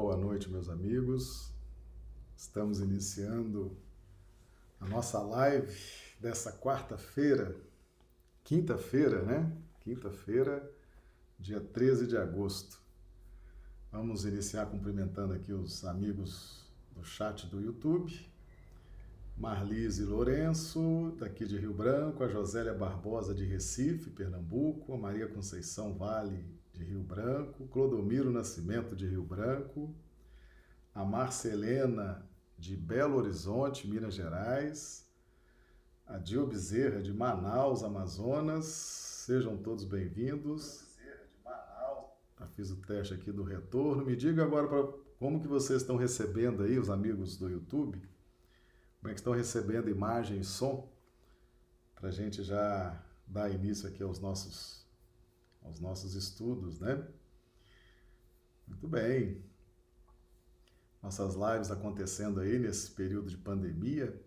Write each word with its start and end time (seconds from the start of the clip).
Boa 0.00 0.16
noite, 0.16 0.48
meus 0.48 0.68
amigos. 0.68 1.52
Estamos 2.36 2.78
iniciando 2.78 3.76
a 4.78 4.86
nossa 4.86 5.20
live 5.20 5.76
dessa 6.20 6.52
quarta-feira, 6.52 7.56
quinta-feira, 8.44 9.22
né? 9.22 9.52
Quinta-feira, 9.80 10.70
dia 11.36 11.60
13 11.60 12.06
de 12.06 12.16
agosto. 12.16 12.80
Vamos 13.90 14.24
iniciar 14.24 14.66
cumprimentando 14.66 15.34
aqui 15.34 15.52
os 15.52 15.84
amigos 15.84 16.64
do 16.94 17.02
chat 17.02 17.48
do 17.48 17.60
YouTube. 17.60 18.24
Marlise 19.36 20.04
Lourenço, 20.04 21.12
daqui 21.18 21.44
de 21.44 21.58
Rio 21.58 21.74
Branco, 21.74 22.22
a 22.22 22.28
Josélia 22.28 22.72
Barbosa 22.72 23.34
de 23.34 23.44
Recife, 23.44 24.10
Pernambuco, 24.10 24.94
a 24.94 24.96
Maria 24.96 25.26
Conceição 25.26 25.92
Vale 25.92 26.57
de 26.78 26.84
Rio 26.84 27.02
Branco, 27.02 27.66
Clodomiro 27.66 28.30
Nascimento, 28.30 28.94
de 28.94 29.04
Rio 29.04 29.24
Branco, 29.24 29.92
a 30.94 31.04
Marcelena, 31.04 32.24
de 32.56 32.76
Belo 32.76 33.16
Horizonte, 33.16 33.88
Minas 33.88 34.14
Gerais, 34.14 35.10
a 36.06 36.18
Dio 36.18 36.46
Bezerra, 36.46 37.02
de 37.02 37.12
Manaus, 37.12 37.82
Amazonas. 37.82 38.66
Sejam 38.66 39.56
todos 39.56 39.84
bem-vindos. 39.84 40.86
Já 42.38 42.46
fiz 42.46 42.70
o 42.70 42.76
teste 42.76 43.12
aqui 43.12 43.32
do 43.32 43.42
retorno. 43.42 44.04
Me 44.04 44.14
diga 44.14 44.44
agora 44.44 44.68
pra, 44.68 44.92
como 45.18 45.40
que 45.40 45.48
vocês 45.48 45.82
estão 45.82 45.96
recebendo 45.96 46.62
aí, 46.62 46.78
os 46.78 46.88
amigos 46.88 47.36
do 47.36 47.50
YouTube. 47.50 48.00
Como 49.00 49.10
é 49.10 49.14
que 49.14 49.20
estão 49.20 49.32
recebendo 49.32 49.90
imagem 49.90 50.38
e 50.38 50.44
som? 50.44 50.88
Para 51.96 52.10
a 52.10 52.12
gente 52.12 52.44
já 52.44 53.04
dar 53.26 53.50
início 53.50 53.88
aqui 53.88 54.00
aos 54.00 54.20
nossos 54.20 54.77
aos 55.62 55.80
nossos 55.80 56.14
estudos, 56.14 56.78
né? 56.78 57.06
Muito 58.66 58.86
bem. 58.86 59.42
Nossas 61.02 61.34
lives 61.34 61.70
acontecendo 61.70 62.40
aí 62.40 62.58
nesse 62.58 62.90
período 62.90 63.30
de 63.30 63.36
pandemia, 63.36 64.20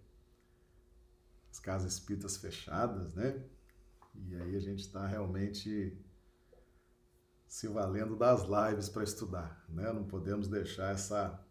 as 1.52 1.60
casas 1.60 1.94
espíritas 1.94 2.38
fechadas, 2.38 3.14
né? 3.14 3.44
E 4.16 4.36
aí 4.36 4.56
a 4.56 4.60
gente 4.60 4.80
está 4.80 5.06
realmente 5.06 5.98
se 7.48 7.68
valendo 7.68 8.16
das 8.16 8.44
lives 8.44 8.88
para 8.88 9.04
estudar, 9.04 9.66
né? 9.68 9.92
Não 9.92 10.06
podemos 10.06 10.48
deixar 10.48 10.94
essa 10.94 11.45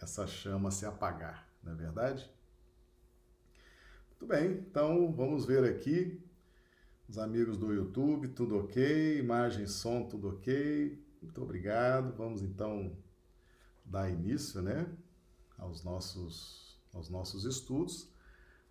essa 0.00 0.26
chama 0.26 0.70
se 0.70 0.86
apagar, 0.86 1.48
não 1.62 1.72
é 1.72 1.74
verdade? 1.74 2.28
Muito 4.08 4.26
bem, 4.26 4.52
então 4.52 5.12
vamos 5.12 5.44
ver 5.44 5.62
aqui 5.64 6.22
os 7.10 7.18
amigos 7.18 7.56
do 7.56 7.74
YouTube, 7.74 8.28
tudo 8.28 8.56
ok, 8.56 9.18
imagem, 9.18 9.66
som, 9.66 10.04
tudo 10.04 10.28
ok. 10.28 10.96
Muito 11.20 11.42
obrigado. 11.42 12.14
Vamos 12.16 12.40
então 12.40 12.96
dar 13.84 14.08
início, 14.08 14.62
né, 14.62 14.86
aos 15.58 15.82
nossos 15.82 16.78
aos 16.92 17.10
nossos 17.10 17.44
estudos. 17.44 18.08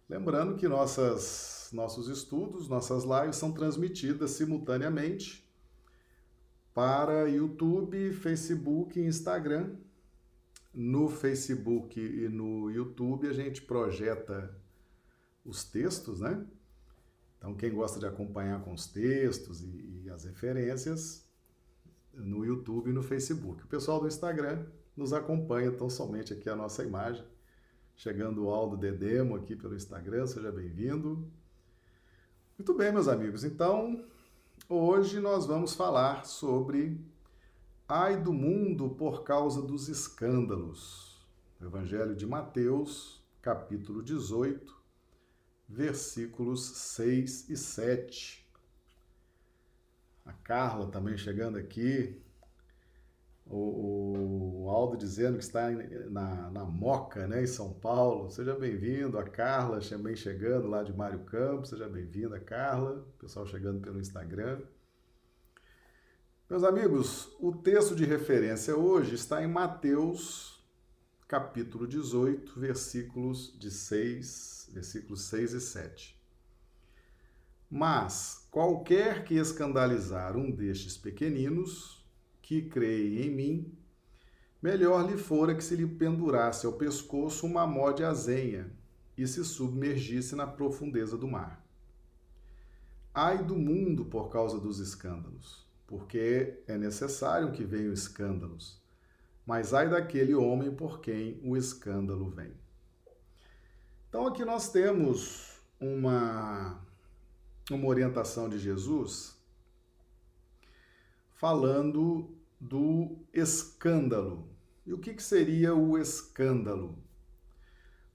Lembrando 0.08 0.56
que 0.56 0.70
nossas 0.70 1.70
nossos 1.74 2.08
estudos, 2.08 2.70
nossas 2.70 3.04
lives 3.04 3.36
são 3.36 3.52
transmitidas 3.52 4.32
simultaneamente 4.32 5.46
para 6.74 7.30
YouTube, 7.30 8.14
Facebook 8.14 8.98
e 8.98 9.06
Instagram. 9.06 9.76
No 10.74 11.10
Facebook 11.10 12.00
e 12.00 12.30
no 12.30 12.72
YouTube 12.72 13.28
a 13.28 13.34
gente 13.34 13.62
projeta 13.62 14.56
os 15.44 15.66
textos, 15.66 16.22
né? 16.22 16.46
Então, 17.40 17.56
quem 17.56 17.74
gosta 17.74 18.00
de 18.00 18.06
acompanhar 18.06 18.62
com 18.62 18.74
os 18.74 18.86
textos 18.86 19.62
e, 19.62 20.04
e 20.04 20.10
as 20.10 20.26
referências, 20.26 21.28
no 22.14 22.46
YouTube 22.46 22.90
e 22.90 22.94
no 22.94 23.02
Facebook. 23.02 23.64
O 23.64 23.68
pessoal 23.68 24.00
do 24.00 24.08
Instagram 24.08 24.66
nos 24.96 25.14
acompanha 25.14 25.72
tão 25.72 25.90
somente 25.90 26.34
aqui 26.34 26.50
a 26.50 26.56
nossa 26.56 26.84
imagem. 26.84 27.24
Chegando 27.96 28.46
o 28.46 28.50
Aldo 28.50 28.78
Dedemo 28.78 29.36
aqui 29.36 29.56
pelo 29.56 29.76
Instagram, 29.76 30.28
seja 30.28 30.52
bem-vindo. 30.52 31.26
Muito 32.58 32.74
bem, 32.74 32.92
meus 32.92 33.08
amigos. 33.08 33.44
Então, 33.44 34.06
hoje 34.68 35.20
nós 35.20 35.46
vamos 35.46 35.74
falar 35.74 36.26
sobre 36.26 37.00
ai 37.88 38.22
do 38.22 38.34
mundo 38.34 38.90
por 38.90 39.24
causa 39.24 39.62
dos 39.62 39.88
escândalos. 39.88 41.26
Evangelho 41.62 42.16
de 42.16 42.26
Mateus, 42.26 43.22
capítulo 43.42 44.02
18, 44.02 44.79
versículos 45.70 46.66
6 46.96 47.50
e 47.50 47.56
7. 47.56 48.50
A 50.26 50.34
Carla 50.34 50.88
também 50.88 51.18
chegando 51.18 51.58
aqui. 51.58 52.20
O, 53.46 54.66
o 54.66 54.70
Aldo 54.70 54.96
dizendo 54.98 55.38
que 55.38 55.44
está 55.44 55.70
na, 55.72 56.52
na 56.52 56.66
Moca, 56.66 57.28
né, 57.28 57.44
em 57.44 57.48
São 57.48 57.74
Paulo. 57.74 58.30
Seja 58.30 58.56
bem-vindo. 58.56 59.18
A 59.18 59.24
Carla 59.24 59.80
também 59.80 60.16
chegando 60.16 60.68
lá 60.68 60.84
de 60.84 60.94
Mário 60.94 61.20
Campos. 61.20 61.70
Seja 61.70 61.88
bem-vinda, 61.88 62.40
Carla. 62.40 63.06
pessoal 63.20 63.46
chegando 63.46 63.80
pelo 63.80 64.00
Instagram. 64.00 64.62
Meus 66.50 66.64
amigos, 66.64 67.32
o 67.40 67.52
texto 67.52 67.96
de 67.96 68.06
referência 68.06 68.76
hoje 68.76 69.14
está 69.14 69.44
em 69.44 69.48
Mateus, 69.48 70.59
capítulo 71.30 71.86
18, 71.86 72.60
versículos 72.60 73.56
de 73.60 73.70
6 73.70 74.72
versículos 74.74 75.22
6 75.26 75.54
e 75.54 75.62
7. 75.62 76.20
Mas 77.70 78.48
qualquer 78.50 79.24
que 79.24 79.36
escandalizar 79.36 80.36
um 80.36 80.50
destes 80.50 80.98
pequeninos, 80.98 82.04
que 82.42 82.64
creem 82.64 83.28
em 83.28 83.30
mim, 83.30 83.78
melhor 84.60 85.08
lhe 85.08 85.18
fora 85.20 85.54
que 85.54 85.64
se 85.64 85.76
lhe 85.76 85.86
pendurasse 85.86 86.66
ao 86.66 86.74
pescoço 86.74 87.46
uma 87.46 87.68
mó 87.68 87.92
de 87.92 88.04
azenha 88.04 88.72
e 89.16 89.28
se 89.28 89.46
submergisse 89.46 90.36
na 90.36 90.48
profundeza 90.48 91.16
do 91.16 91.28
mar. 91.28 91.64
Ai 93.14 93.44
do 93.44 93.56
mundo 93.56 94.04
por 94.04 94.30
causa 94.30 94.60
dos 94.60 94.80
escândalos, 94.80 95.64
porque 95.86 96.64
é 96.66 96.76
necessário 96.76 97.52
que 97.52 97.64
venham 97.64 97.94
escândalos, 97.94 98.82
mas 99.50 99.74
ai 99.74 99.90
daquele 99.90 100.36
homem 100.36 100.70
por 100.70 101.02
quem 101.02 101.42
o 101.44 101.58
escândalo 101.58 102.30
vem. 102.30 102.54
Então 104.08 104.28
aqui 104.28 104.46
nós 104.46 104.72
temos 104.72 105.60
uma, 105.80 106.80
uma 107.72 107.88
orientação 107.88 108.48
de 108.48 108.60
Jesus 108.60 109.36
falando 111.34 112.38
do 112.60 113.26
escândalo. 113.34 114.48
E 114.86 114.94
o 114.94 115.00
que, 115.00 115.16
que 115.16 115.24
seria 115.24 115.74
o 115.74 115.98
escândalo? 115.98 117.04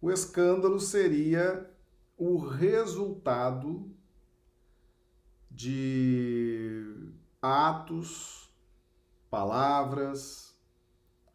O 0.01 0.13
escândalo 0.13 0.79
seria 0.79 1.69
o 2.17 2.39
resultado 2.39 3.93
de 5.51 6.95
atos, 7.43 8.49
palavras, 9.29 10.44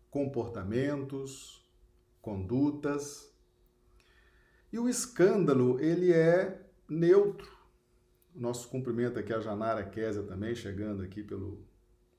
comportamentos, 0.09 1.67
condutas 2.21 3.29
e 4.71 4.77
o 4.77 4.87
escândalo, 4.87 5.79
ele 5.79 6.11
é 6.11 6.61
neutro. 6.87 7.57
Nosso 8.35 8.69
cumprimento 8.69 9.17
aqui 9.17 9.33
a 9.33 9.39
Janara 9.39 9.83
Kézia 9.83 10.21
também, 10.23 10.53
chegando 10.53 11.01
aqui 11.01 11.23
pelo, 11.23 11.65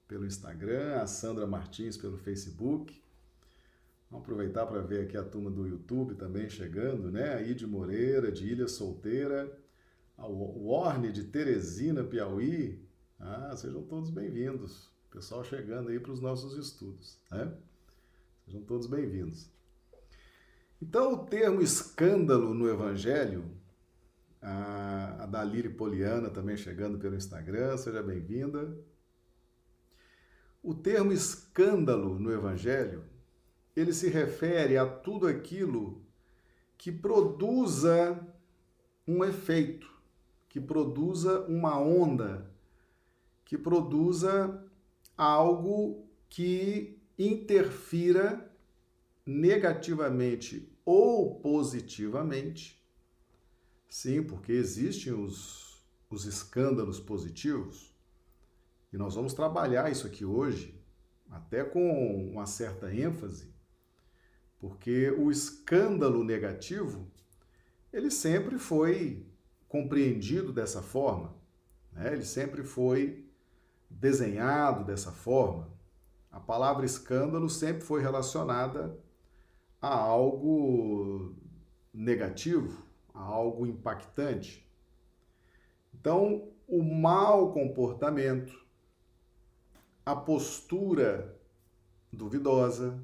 pelo 0.08 0.26
Instagram, 0.26 1.00
a 1.00 1.06
Sandra 1.06 1.46
Martins 1.46 1.96
pelo 1.96 2.18
Facebook. 2.18 3.00
Vamos 4.10 4.24
aproveitar 4.24 4.66
para 4.66 4.80
ver 4.80 5.04
aqui 5.04 5.16
a 5.16 5.22
turma 5.22 5.50
do 5.50 5.66
YouTube 5.66 6.16
também 6.16 6.50
chegando, 6.50 7.12
né? 7.12 7.34
A 7.34 7.42
Ide 7.42 7.64
Moreira, 7.64 8.32
de 8.32 8.44
Ilha 8.44 8.66
Solteira, 8.66 9.56
a 10.18 10.26
Warne 10.26 11.12
de 11.12 11.24
Teresina, 11.24 12.02
Piauí. 12.02 12.84
Ah, 13.20 13.54
sejam 13.56 13.82
todos 13.84 14.10
bem-vindos. 14.10 14.90
Pessoal 15.12 15.44
chegando 15.44 15.90
aí 15.90 16.00
para 16.00 16.10
os 16.10 16.20
nossos 16.20 16.58
estudos, 16.58 17.20
né? 17.30 17.56
Sejam 18.50 18.62
todos 18.62 18.88
bem-vindos. 18.88 19.48
Então, 20.82 21.12
o 21.12 21.24
termo 21.24 21.62
escândalo 21.62 22.52
no 22.52 22.68
Evangelho, 22.68 23.44
a, 24.42 25.22
a 25.22 25.26
Daliri 25.26 25.68
Poliana 25.68 26.30
também 26.30 26.56
chegando 26.56 26.98
pelo 26.98 27.14
Instagram, 27.14 27.76
seja 27.76 28.02
bem-vinda. 28.02 28.76
O 30.60 30.74
termo 30.74 31.12
escândalo 31.12 32.18
no 32.18 32.32
Evangelho, 32.32 33.04
ele 33.76 33.92
se 33.92 34.08
refere 34.08 34.76
a 34.76 34.84
tudo 34.84 35.28
aquilo 35.28 36.04
que 36.76 36.90
produza 36.90 38.18
um 39.06 39.24
efeito, 39.24 39.88
que 40.48 40.60
produza 40.60 41.42
uma 41.42 41.78
onda, 41.78 42.50
que 43.44 43.56
produza 43.56 44.60
algo 45.16 46.04
que 46.28 46.99
interfira 47.20 48.50
negativamente 49.26 50.72
ou 50.84 51.38
positivamente. 51.40 52.82
Sim, 53.88 54.22
porque 54.22 54.52
existem 54.52 55.12
os, 55.12 55.84
os 56.08 56.24
escândalos 56.24 56.98
positivos, 56.98 57.94
e 58.92 58.96
nós 58.96 59.14
vamos 59.14 59.34
trabalhar 59.34 59.90
isso 59.92 60.06
aqui 60.06 60.24
hoje 60.24 60.80
até 61.30 61.62
com 61.62 62.30
uma 62.30 62.46
certa 62.46 62.92
ênfase, 62.92 63.52
porque 64.58 65.10
o 65.10 65.30
escândalo 65.30 66.24
negativo 66.24 67.06
ele 67.92 68.10
sempre 68.10 68.58
foi 68.58 69.26
compreendido 69.68 70.52
dessa 70.52 70.82
forma, 70.82 71.34
né? 71.92 72.12
ele 72.12 72.24
sempre 72.24 72.64
foi 72.64 73.24
desenhado 73.88 74.84
dessa 74.84 75.12
forma. 75.12 75.79
A 76.30 76.38
palavra 76.38 76.86
escândalo 76.86 77.48
sempre 77.48 77.82
foi 77.82 78.00
relacionada 78.00 78.96
a 79.80 79.94
algo 79.94 81.34
negativo, 81.92 82.86
a 83.12 83.20
algo 83.20 83.66
impactante. 83.66 84.66
Então, 85.92 86.48
o 86.68 86.82
mau 86.82 87.52
comportamento, 87.52 88.64
a 90.06 90.14
postura 90.14 91.36
duvidosa, 92.12 93.02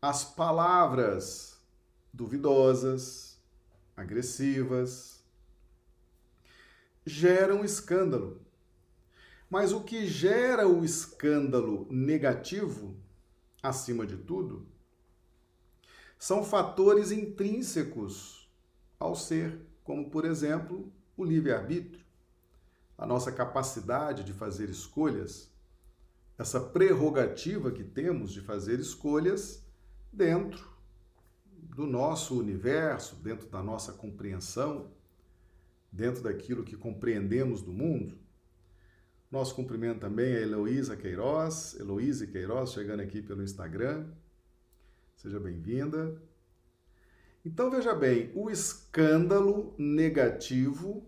as 0.00 0.24
palavras 0.24 1.60
duvidosas, 2.12 3.38
agressivas, 3.96 5.24
geram 7.04 7.64
escândalo. 7.64 8.43
Mas 9.54 9.70
o 9.70 9.84
que 9.84 10.04
gera 10.04 10.66
o 10.66 10.84
escândalo 10.84 11.86
negativo, 11.88 12.96
acima 13.62 14.04
de 14.04 14.16
tudo, 14.16 14.66
são 16.18 16.42
fatores 16.42 17.12
intrínsecos 17.12 18.50
ao 18.98 19.14
ser, 19.14 19.60
como, 19.84 20.10
por 20.10 20.24
exemplo, 20.24 20.92
o 21.16 21.24
livre-arbítrio, 21.24 22.04
a 22.98 23.06
nossa 23.06 23.30
capacidade 23.30 24.24
de 24.24 24.32
fazer 24.32 24.68
escolhas, 24.68 25.48
essa 26.36 26.60
prerrogativa 26.60 27.70
que 27.70 27.84
temos 27.84 28.32
de 28.32 28.40
fazer 28.40 28.80
escolhas 28.80 29.64
dentro 30.12 30.68
do 31.46 31.86
nosso 31.86 32.36
universo, 32.36 33.14
dentro 33.22 33.48
da 33.48 33.62
nossa 33.62 33.92
compreensão, 33.92 34.90
dentro 35.92 36.24
daquilo 36.24 36.64
que 36.64 36.76
compreendemos 36.76 37.62
do 37.62 37.72
mundo. 37.72 38.23
Nosso 39.34 39.56
cumprimento 39.56 39.98
também 39.98 40.32
a 40.32 40.42
Heloísa 40.42 40.96
Queiroz, 40.96 41.74
Heloísa 41.80 42.24
Queiroz, 42.24 42.70
chegando 42.70 43.00
aqui 43.00 43.20
pelo 43.20 43.42
Instagram. 43.42 44.06
Seja 45.16 45.40
bem-vinda. 45.40 46.22
Então 47.44 47.68
veja 47.68 47.92
bem, 47.96 48.30
o 48.32 48.48
escândalo 48.48 49.74
negativo 49.76 51.04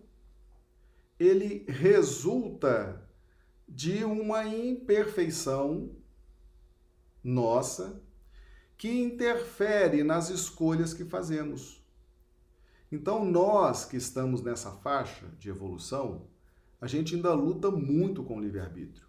ele 1.17 1.63
resulta 1.69 3.01
de 3.65 4.03
uma 4.03 4.43
imperfeição 4.45 5.95
nossa 7.23 8.03
que 8.77 8.89
interfere 8.89 10.03
nas 10.03 10.29
escolhas 10.29 10.93
que 10.93 11.05
fazemos. 11.05 11.81
Então, 12.91 13.23
nós 13.23 13.85
que 13.85 13.95
estamos 13.95 14.41
nessa 14.41 14.71
faixa 14.71 15.27
de 15.39 15.47
evolução, 15.49 16.27
a 16.79 16.87
gente 16.87 17.15
ainda 17.15 17.33
luta 17.33 17.71
muito 17.71 18.23
com 18.23 18.37
o 18.37 18.41
livre-arbítrio. 18.41 19.07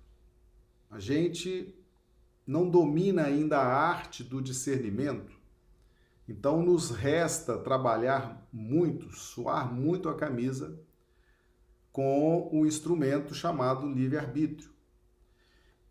A 0.91 0.99
gente 0.99 1.75
não 2.47 2.69
domina 2.69 3.25
ainda 3.25 3.59
a 3.59 3.67
arte 3.67 4.25
do 4.25 4.41
discernimento 4.41 5.38
então 6.29 6.62
nos 6.62 6.91
resta 6.91 7.56
trabalhar 7.56 8.47
muito, 8.53 9.11
suar 9.17 9.73
muito 9.73 10.11
a 10.11 10.15
camisa 10.15 10.79
com 11.91 12.50
o 12.53 12.67
instrumento 12.67 13.35
chamado 13.35 13.88
livre-arbítrio. 13.88 14.71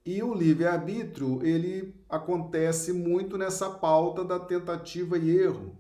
E 0.05 0.21
o 0.21 0.33
livre-arbítrio, 0.33 1.43
ele 1.43 1.93
acontece 2.07 2.93
muito 2.93 3.37
nessa 3.37 3.69
pauta 3.69 4.23
da 4.23 4.39
tentativa 4.39 5.17
e 5.17 5.37
erro, 5.37 5.75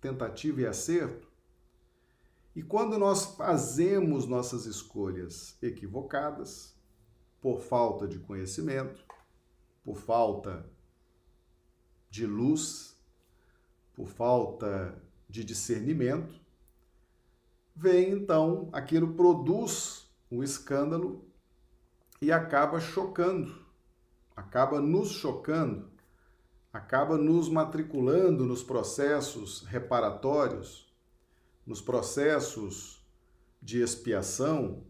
tentativa 0.00 0.62
e 0.62 0.66
acerto. 0.66 1.29
E 2.54 2.62
quando 2.62 2.98
nós 2.98 3.36
fazemos 3.36 4.26
nossas 4.26 4.66
escolhas 4.66 5.56
equivocadas, 5.62 6.76
por 7.40 7.60
falta 7.60 8.06
de 8.06 8.18
conhecimento, 8.18 9.04
por 9.82 9.96
falta 9.96 10.68
de 12.10 12.26
luz, 12.26 13.00
por 13.94 14.08
falta 14.08 15.00
de 15.28 15.44
discernimento, 15.44 16.40
vem 17.74 18.10
então, 18.10 18.68
aquilo 18.72 19.14
produz 19.14 20.10
um 20.30 20.42
escândalo 20.42 21.24
e 22.20 22.30
acaba 22.30 22.80
chocando, 22.80 23.64
acaba 24.36 24.80
nos 24.80 25.10
chocando, 25.10 25.88
acaba 26.72 27.16
nos 27.16 27.48
matriculando 27.48 28.44
nos 28.44 28.62
processos 28.62 29.62
reparatórios, 29.62 30.89
nos 31.70 31.80
processos 31.80 33.00
de 33.62 33.80
expiação, 33.80 34.82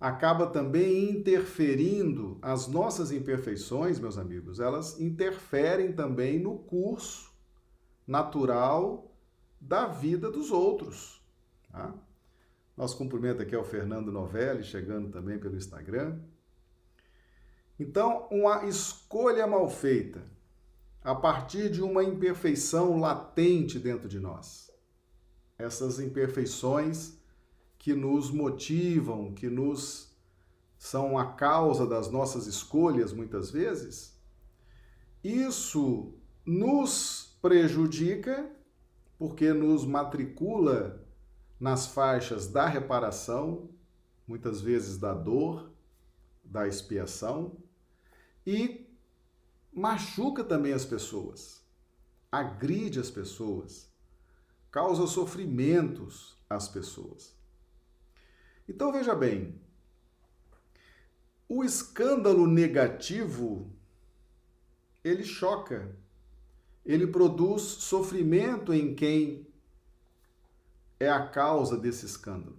acaba 0.00 0.48
também 0.48 1.12
interferindo 1.12 2.40
as 2.42 2.66
nossas 2.66 3.12
imperfeições, 3.12 4.00
meus 4.00 4.18
amigos, 4.18 4.58
elas 4.58 4.98
interferem 4.98 5.92
também 5.92 6.40
no 6.40 6.58
curso 6.58 7.32
natural 8.04 9.14
da 9.60 9.86
vida 9.86 10.28
dos 10.28 10.50
outros. 10.50 11.24
Tá? 11.70 11.94
Nosso 12.76 12.98
cumprimento 12.98 13.40
aqui 13.40 13.54
é 13.54 13.58
o 13.58 13.62
Fernando 13.62 14.10
Novelli, 14.10 14.64
chegando 14.64 15.08
também 15.08 15.38
pelo 15.38 15.56
Instagram. 15.56 16.18
Então, 17.78 18.26
uma 18.28 18.64
escolha 18.64 19.46
mal 19.46 19.70
feita, 19.70 20.20
a 21.04 21.14
partir 21.14 21.70
de 21.70 21.80
uma 21.80 22.02
imperfeição 22.02 22.98
latente 22.98 23.78
dentro 23.78 24.08
de 24.08 24.18
nós. 24.18 24.71
Essas 25.62 26.00
imperfeições 26.00 27.16
que 27.78 27.94
nos 27.94 28.30
motivam, 28.32 29.32
que 29.32 29.48
nos 29.48 30.12
são 30.76 31.16
a 31.16 31.34
causa 31.34 31.86
das 31.86 32.10
nossas 32.10 32.48
escolhas 32.48 33.12
muitas 33.12 33.50
vezes, 33.50 34.20
isso 35.22 36.14
nos 36.44 37.38
prejudica 37.40 38.50
porque 39.16 39.52
nos 39.52 39.84
matricula 39.84 41.06
nas 41.60 41.86
faixas 41.86 42.48
da 42.48 42.66
reparação, 42.66 43.70
muitas 44.26 44.60
vezes 44.60 44.98
da 44.98 45.14
dor, 45.14 45.70
da 46.42 46.66
expiação, 46.66 47.56
e 48.44 48.92
machuca 49.72 50.42
também 50.42 50.72
as 50.72 50.84
pessoas, 50.84 51.64
agride 52.32 52.98
as 52.98 53.12
pessoas, 53.12 53.91
causa 54.72 55.06
sofrimentos 55.06 56.36
às 56.50 56.66
pessoas. 56.66 57.36
Então 58.68 58.90
veja 58.90 59.14
bem, 59.14 59.60
o 61.48 61.62
escândalo 61.62 62.48
negativo 62.48 63.70
ele 65.04 65.22
choca 65.22 65.94
ele 66.84 67.06
produz 67.06 67.62
sofrimento 67.62 68.72
em 68.72 68.94
quem 68.94 69.46
é 70.98 71.08
a 71.08 71.28
causa 71.28 71.76
desse 71.76 72.04
escândalo. 72.06 72.58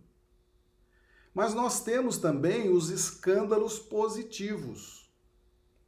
Mas 1.33 1.53
nós 1.53 1.83
temos 1.83 2.17
também 2.17 2.69
os 2.69 2.89
escândalos 2.89 3.79
positivos. 3.79 5.11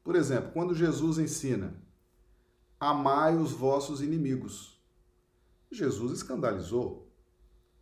Por 0.03 0.15
exemplo, 0.15 0.51
quando 0.51 0.73
Jesus 0.73 1.17
ensina: 1.17 1.75
Amai 2.79 3.37
os 3.37 3.51
vossos 3.51 4.01
inimigos. 4.01 4.74
Jesus 5.71 6.11
escandalizou. 6.11 7.09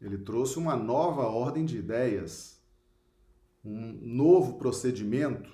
Ele 0.02 0.18
trouxe 0.18 0.58
uma 0.58 0.75
nova 0.75 1.24
ordem 1.24 1.66
de 1.66 1.78
ideias, 1.78 2.62
um 3.63 3.94
novo 4.02 4.58
procedimento. 4.58 5.52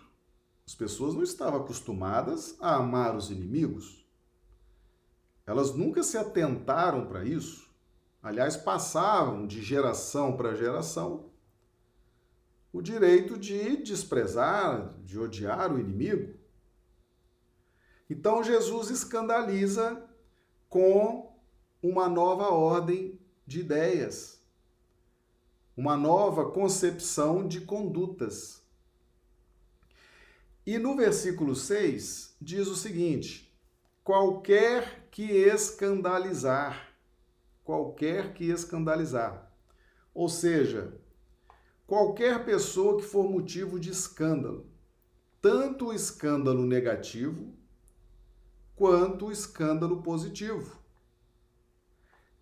As 0.66 0.74
pessoas 0.74 1.14
não 1.14 1.24
estavam 1.24 1.62
acostumadas 1.62 2.56
a 2.60 2.76
amar 2.76 3.16
os 3.16 3.30
inimigos. 3.30 4.06
Elas 5.46 5.74
nunca 5.74 6.04
se 6.04 6.18
atentaram 6.18 7.08
para 7.08 7.26
isso. 7.26 7.70
Aliás, 8.22 8.58
passavam 8.58 9.48
de 9.48 9.62
geração 9.62 10.36
para 10.36 10.56
geração 10.56 11.30
o 12.72 12.82
direito 12.82 13.38
de 13.38 13.78
desprezar, 13.78 14.94
de 15.04 15.18
odiar 15.18 15.74
o 15.74 15.80
inimigo. 15.80 16.38
Então 18.10 18.44
Jesus 18.44 18.90
escandaliza 18.90 20.04
com 20.68 21.29
uma 21.82 22.10
nova 22.10 22.50
ordem 22.50 23.20
de 23.48 23.62
ideias, 23.62 24.42
uma 25.76 25.96
nova 25.96 26.52
concepção 26.52 27.48
de 27.48 27.62
condutas. 27.62 28.62
E 30.66 30.78
no 30.78 30.96
versículo 30.96 31.56
6 31.56 32.36
diz 32.40 32.68
o 32.68 32.76
seguinte: 32.76 33.52
qualquer 34.04 35.08
que 35.10 35.24
escandalizar. 35.24 36.88
Qualquer 37.64 38.34
que 38.34 38.46
escandalizar. 38.46 39.52
Ou 40.14 40.28
seja, 40.28 41.00
qualquer 41.86 42.44
pessoa 42.44 42.98
que 42.98 43.06
for 43.06 43.30
motivo 43.30 43.80
de 43.80 43.92
escândalo. 43.92 44.66
tanto 45.42 45.88
o 45.88 45.94
escândalo 45.94 46.66
negativo 46.66 47.54
quanto 48.76 49.28
o 49.28 49.32
escândalo 49.32 50.02
positivo. 50.02 50.79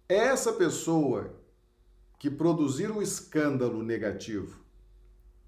Essa 0.10 0.54
pessoa 0.54 1.36
que 2.18 2.30
produzir 2.32 2.90
o 2.90 3.02
escândalo 3.02 3.84
negativo 3.84 4.60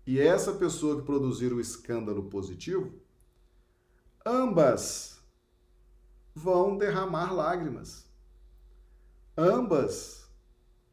e 0.06 0.20
essa 0.20 0.54
pessoa 0.54 1.00
que 1.00 1.06
produzir 1.06 1.54
o 1.54 1.62
escândalo 1.62 2.24
positivo, 2.30 2.92
ambas 4.26 5.20
vão 6.36 6.78
derramar 6.78 7.34
lágrimas. 7.34 8.06
Ambas 9.38 10.28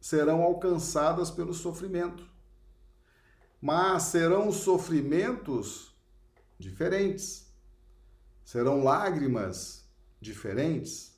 serão 0.00 0.42
alcançadas 0.42 1.30
pelo 1.30 1.52
sofrimento. 1.52 2.24
Mas 3.60 4.04
serão 4.04 4.52
sofrimentos 4.52 5.92
diferentes. 6.58 7.52
Serão 8.44 8.84
lágrimas 8.84 9.84
diferentes. 10.20 11.15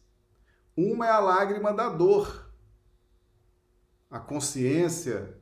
Uma 0.81 1.09
é 1.09 1.11
a 1.11 1.19
lágrima 1.19 1.75
da 1.75 1.89
dor, 1.89 2.49
a 4.09 4.21
consciência 4.21 5.37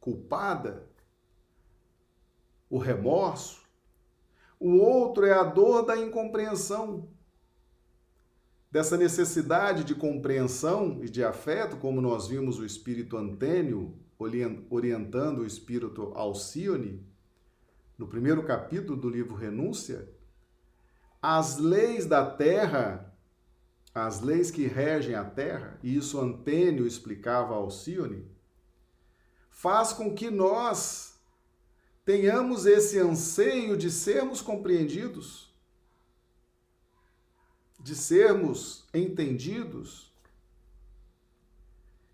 culpada, 0.00 0.84
o 2.68 2.76
remorso. 2.76 3.62
O 4.58 4.72
outro 4.78 5.24
é 5.26 5.32
a 5.32 5.44
dor 5.44 5.86
da 5.86 5.96
incompreensão, 5.96 7.08
dessa 8.68 8.96
necessidade 8.96 9.84
de 9.84 9.94
compreensão 9.94 11.04
e 11.04 11.08
de 11.08 11.22
afeto, 11.22 11.76
como 11.76 12.00
nós 12.00 12.26
vimos 12.26 12.58
o 12.58 12.66
espírito 12.66 13.16
Antênio 13.16 13.96
orientando 14.68 15.42
o 15.42 15.46
espírito 15.46 16.12
Alcione, 16.16 17.00
no 17.96 18.08
primeiro 18.08 18.42
capítulo 18.42 19.00
do 19.00 19.08
livro 19.08 19.36
Renúncia, 19.36 20.08
as 21.22 21.58
leis 21.58 22.06
da 22.06 22.28
terra, 22.28 23.13
as 23.94 24.20
leis 24.20 24.50
que 24.50 24.66
regem 24.66 25.14
a 25.14 25.24
terra, 25.24 25.78
e 25.82 25.96
isso 25.96 26.20
Antênio 26.20 26.86
explicava 26.86 27.54
a 27.54 27.58
Alcione, 27.58 28.26
faz 29.48 29.92
com 29.92 30.12
que 30.12 30.30
nós 30.30 31.20
tenhamos 32.04 32.66
esse 32.66 32.98
anseio 32.98 33.76
de 33.76 33.90
sermos 33.90 34.42
compreendidos, 34.42 35.54
de 37.78 37.94
sermos 37.94 38.84
entendidos. 38.92 40.12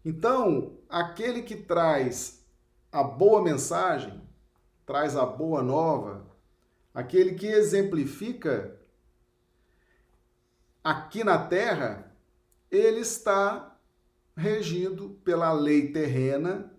Então, 0.04 0.76
aquele 0.88 1.42
que 1.42 1.56
traz 1.56 2.44
a 2.92 3.02
boa 3.02 3.42
mensagem, 3.42 4.20
traz 4.84 5.16
a 5.16 5.24
boa 5.24 5.62
nova, 5.62 6.26
aquele 6.92 7.34
que 7.34 7.46
exemplifica 7.46 8.79
aqui 10.82 11.22
na 11.24 11.38
terra, 11.46 12.14
ele 12.70 13.00
está 13.00 13.76
regido 14.36 15.20
pela 15.24 15.52
lei 15.52 15.92
terrena 15.92 16.72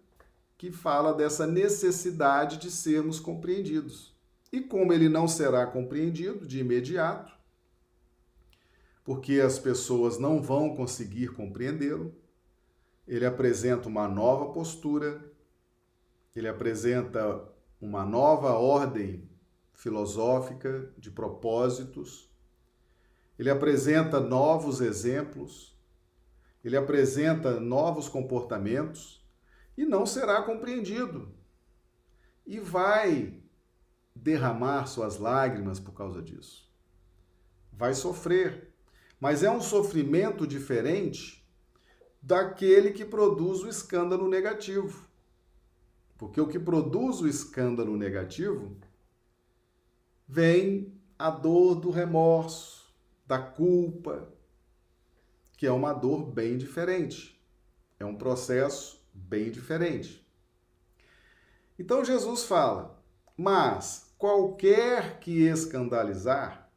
que 0.57 0.71
fala 0.71 1.13
dessa 1.13 1.47
necessidade 1.47 2.57
de 2.57 2.69
sermos 2.69 3.19
compreendidos. 3.19 4.15
E 4.51 4.61
como 4.61 4.93
ele 4.93 5.09
não 5.09 5.27
será 5.27 5.65
compreendido 5.65 6.45
de 6.45 6.59
imediato, 6.59 7.31
porque 9.03 9.39
as 9.39 9.57
pessoas 9.57 10.19
não 10.19 10.41
vão 10.41 10.75
conseguir 10.75 11.29
compreendê-lo, 11.29 12.13
ele 13.07 13.25
apresenta 13.25 13.87
uma 13.87 14.07
nova 14.07 14.53
postura, 14.53 15.23
ele 16.35 16.47
apresenta 16.47 17.43
uma 17.79 18.05
nova 18.05 18.53
ordem 18.53 19.27
filosófica 19.73 20.93
de 20.97 21.09
propósitos, 21.09 22.30
ele 23.37 23.49
apresenta 23.49 24.19
novos 24.19 24.81
exemplos, 24.81 25.77
ele 26.63 26.77
apresenta 26.77 27.59
novos 27.59 28.07
comportamentos 28.07 29.25
e 29.77 29.85
não 29.85 30.05
será 30.05 30.41
compreendido. 30.43 31.33
E 32.45 32.59
vai 32.59 33.41
derramar 34.15 34.85
suas 34.85 35.17
lágrimas 35.17 35.79
por 35.79 35.93
causa 35.93 36.21
disso. 36.21 36.69
Vai 37.71 37.93
sofrer, 37.93 38.73
mas 39.19 39.43
é 39.43 39.49
um 39.49 39.61
sofrimento 39.61 40.45
diferente 40.45 41.41
daquele 42.21 42.91
que 42.91 43.03
produz 43.03 43.61
o 43.61 43.67
escândalo 43.67 44.29
negativo. 44.29 45.09
Porque 46.17 46.39
o 46.39 46.47
que 46.47 46.59
produz 46.59 47.19
o 47.21 47.27
escândalo 47.27 47.97
negativo 47.97 48.77
vem 50.27 50.93
a 51.17 51.31
dor 51.31 51.75
do 51.75 51.89
remorso, 51.89 52.80
da 53.31 53.39
culpa, 53.39 54.27
que 55.55 55.65
é 55.65 55.71
uma 55.71 55.93
dor 55.93 56.25
bem 56.25 56.57
diferente. 56.57 57.41
É 57.97 58.03
um 58.03 58.17
processo 58.17 59.01
bem 59.13 59.49
diferente. 59.49 60.27
Então 61.79 62.03
Jesus 62.03 62.43
fala: 62.43 63.01
Mas 63.37 64.13
qualquer 64.17 65.21
que 65.21 65.43
escandalizar, 65.43 66.69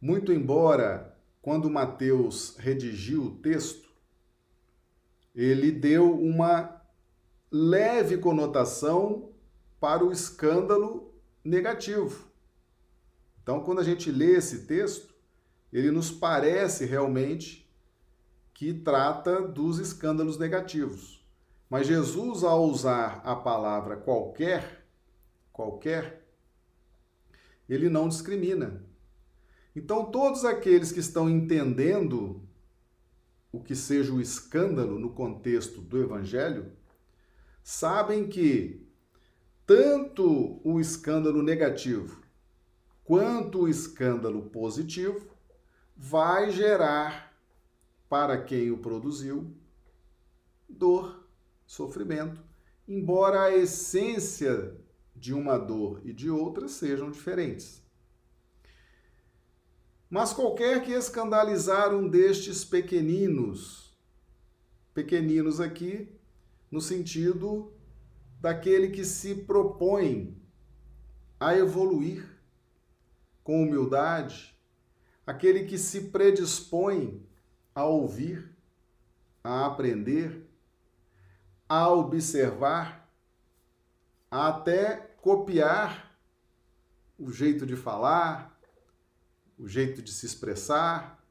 muito 0.00 0.32
embora 0.32 1.18
quando 1.42 1.68
Mateus 1.68 2.54
redigiu 2.56 3.24
o 3.24 3.36
texto, 3.38 3.88
ele 5.34 5.72
deu 5.72 6.16
uma 6.16 6.80
leve 7.50 8.18
conotação 8.18 9.32
para 9.80 10.04
o 10.04 10.12
escândalo 10.12 11.12
negativo. 11.42 12.28
Então, 13.42 13.64
quando 13.64 13.80
a 13.80 13.84
gente 13.84 14.12
lê 14.12 14.36
esse 14.36 14.66
texto, 14.66 15.07
ele 15.72 15.90
nos 15.90 16.10
parece 16.10 16.84
realmente 16.84 17.68
que 18.54 18.72
trata 18.72 19.40
dos 19.40 19.78
escândalos 19.78 20.38
negativos. 20.38 21.24
Mas 21.68 21.86
Jesus, 21.86 22.42
ao 22.42 22.64
usar 22.64 23.20
a 23.24 23.36
palavra 23.36 23.96
qualquer, 23.96 24.86
qualquer, 25.52 26.26
ele 27.68 27.88
não 27.88 28.08
discrimina. 28.08 28.82
Então, 29.76 30.10
todos 30.10 30.44
aqueles 30.44 30.90
que 30.90 31.00
estão 31.00 31.28
entendendo 31.28 32.42
o 33.52 33.60
que 33.60 33.76
seja 33.76 34.12
o 34.12 34.20
escândalo 34.20 34.98
no 34.98 35.10
contexto 35.10 35.80
do 35.80 36.02
evangelho, 36.02 36.72
sabem 37.62 38.26
que 38.26 38.86
tanto 39.66 40.60
o 40.64 40.80
escândalo 40.80 41.42
negativo 41.42 42.22
quanto 43.04 43.62
o 43.62 43.68
escândalo 43.68 44.50
positivo 44.50 45.37
vai 45.98 46.52
gerar 46.52 47.36
para 48.08 48.40
quem 48.40 48.70
o 48.70 48.78
produziu 48.78 49.52
dor, 50.68 51.28
sofrimento, 51.66 52.40
embora 52.86 53.42
a 53.42 53.56
essência 53.56 54.78
de 55.14 55.34
uma 55.34 55.58
dor 55.58 56.00
e 56.04 56.12
de 56.12 56.30
outra 56.30 56.68
sejam 56.68 57.10
diferentes. 57.10 57.82
Mas 60.08 60.32
qualquer 60.32 60.84
que 60.84 60.92
escandalizar 60.92 61.92
um 61.92 62.08
destes 62.08 62.64
pequeninos, 62.64 63.98
pequeninos 64.94 65.60
aqui 65.60 66.08
no 66.70 66.80
sentido 66.80 67.72
daquele 68.40 68.88
que 68.88 69.04
se 69.04 69.34
propõe 69.34 70.40
a 71.40 71.56
evoluir 71.56 72.24
com 73.42 73.62
humildade, 73.62 74.57
aquele 75.28 75.64
que 75.64 75.76
se 75.76 76.08
predispõe 76.08 77.22
a 77.74 77.84
ouvir, 77.84 78.50
a 79.44 79.66
aprender, 79.66 80.48
a 81.68 81.90
observar, 81.90 83.06
a 84.30 84.48
até 84.48 84.96
copiar 85.20 86.18
o 87.18 87.30
jeito 87.30 87.66
de 87.66 87.76
falar, 87.76 88.58
o 89.58 89.68
jeito 89.68 90.00
de 90.00 90.10
se 90.10 90.24
expressar, 90.24 91.22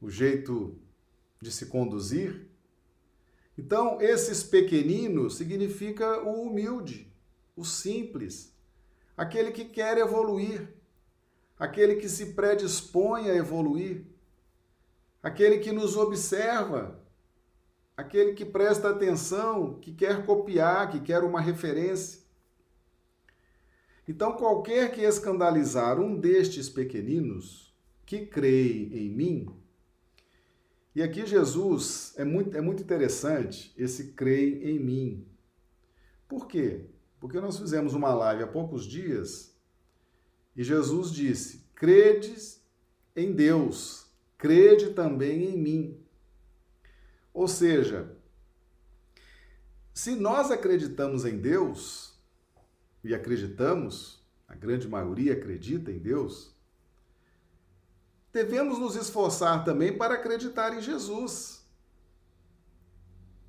o 0.00 0.08
jeito 0.08 0.80
de 1.42 1.50
se 1.50 1.66
conduzir. 1.66 2.48
Então, 3.58 4.00
esses 4.00 4.44
pequeninos 4.44 5.36
significa 5.36 6.22
o 6.22 6.42
humilde, 6.42 7.12
o 7.56 7.64
simples, 7.64 8.56
aquele 9.16 9.50
que 9.50 9.64
quer 9.64 9.98
evoluir, 9.98 10.77
aquele 11.58 11.96
que 11.96 12.08
se 12.08 12.26
predispõe 12.34 13.28
a 13.28 13.34
evoluir, 13.34 14.04
aquele 15.22 15.58
que 15.58 15.72
nos 15.72 15.96
observa, 15.96 17.02
aquele 17.96 18.32
que 18.34 18.44
presta 18.44 18.90
atenção, 18.90 19.74
que 19.80 19.92
quer 19.92 20.24
copiar, 20.24 20.90
que 20.90 21.00
quer 21.00 21.24
uma 21.24 21.40
referência. 21.40 22.20
Então, 24.06 24.32
qualquer 24.32 24.92
que 24.92 25.02
escandalizar 25.02 26.00
um 26.00 26.16
destes 26.16 26.68
pequeninos 26.68 27.76
que 28.06 28.24
creem 28.24 28.96
em 28.96 29.10
mim, 29.10 29.58
e 30.94 31.02
aqui 31.02 31.26
Jesus 31.26 32.14
é 32.16 32.24
muito, 32.24 32.56
é 32.56 32.60
muito 32.60 32.82
interessante 32.82 33.72
esse 33.76 34.12
creio 34.12 34.66
em 34.66 34.78
mim. 34.78 35.28
Por 36.26 36.46
quê? 36.48 36.86
Porque 37.20 37.40
nós 37.40 37.58
fizemos 37.58 37.94
uma 37.94 38.14
live 38.14 38.42
há 38.42 38.46
poucos 38.46 38.84
dias 38.84 39.47
E 40.58 40.64
Jesus 40.64 41.12
disse: 41.12 41.64
Credes 41.72 42.60
em 43.14 43.32
Deus, 43.32 44.08
crede 44.36 44.92
também 44.92 45.44
em 45.44 45.56
mim. 45.56 46.04
Ou 47.32 47.46
seja, 47.46 48.12
se 49.94 50.16
nós 50.16 50.50
acreditamos 50.50 51.24
em 51.24 51.38
Deus, 51.38 52.18
e 53.04 53.14
acreditamos, 53.14 54.20
a 54.48 54.56
grande 54.56 54.88
maioria 54.88 55.34
acredita 55.34 55.92
em 55.92 55.98
Deus, 56.00 56.52
devemos 58.32 58.80
nos 58.80 58.96
esforçar 58.96 59.64
também 59.64 59.96
para 59.96 60.14
acreditar 60.14 60.76
em 60.76 60.82
Jesus. 60.82 61.64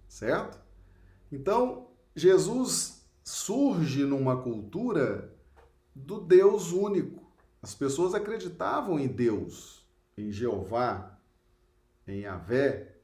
Certo? 0.07 0.59
Então, 1.31 1.89
Jesus 2.15 3.03
surge 3.23 4.03
numa 4.03 4.43
cultura 4.43 5.38
do 6.05 6.19
Deus 6.19 6.71
único. 6.71 7.29
As 7.61 7.75
pessoas 7.75 8.13
acreditavam 8.13 8.99
em 8.99 9.07
Deus, 9.07 9.85
em 10.17 10.31
Jeová, 10.31 11.17
em 12.07 12.21
Yahvé. 12.21 12.95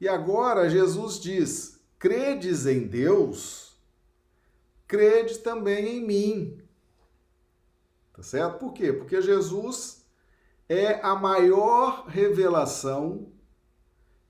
E 0.00 0.08
agora 0.08 0.70
Jesus 0.70 1.18
diz: 1.18 1.80
credes 1.98 2.66
em 2.66 2.86
Deus, 2.86 3.76
crede 4.86 5.38
também 5.38 5.98
em 5.98 6.06
mim. 6.06 6.62
Tá 8.12 8.22
certo? 8.22 8.58
Por 8.58 8.72
quê? 8.72 8.92
Porque 8.92 9.20
Jesus 9.20 10.04
é 10.68 11.00
a 11.00 11.14
maior 11.14 12.06
revelação 12.06 13.32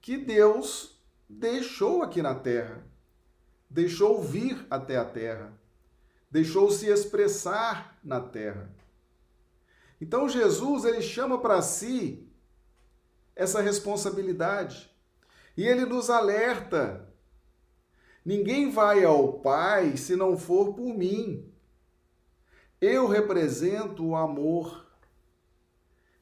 que 0.00 0.16
Deus 0.16 1.00
deixou 1.28 2.02
aqui 2.02 2.22
na 2.22 2.34
terra. 2.34 2.84
Deixou 3.68 4.22
vir 4.22 4.66
até 4.70 4.96
a 4.96 5.04
terra. 5.04 5.58
Deixou 6.32 6.70
se 6.70 6.86
expressar 6.86 7.98
na 8.02 8.18
terra. 8.18 8.74
Então 10.00 10.26
Jesus 10.26 10.86
ele 10.86 11.02
chama 11.02 11.38
para 11.38 11.60
si 11.60 12.26
essa 13.36 13.60
responsabilidade. 13.60 14.90
E 15.54 15.68
ele 15.68 15.84
nos 15.84 16.08
alerta: 16.08 17.06
ninguém 18.24 18.70
vai 18.70 19.04
ao 19.04 19.34
Pai 19.40 19.98
se 19.98 20.16
não 20.16 20.38
for 20.38 20.72
por 20.72 20.94
mim. 20.94 21.52
Eu 22.80 23.06
represento 23.06 24.02
o 24.02 24.16
amor, 24.16 24.86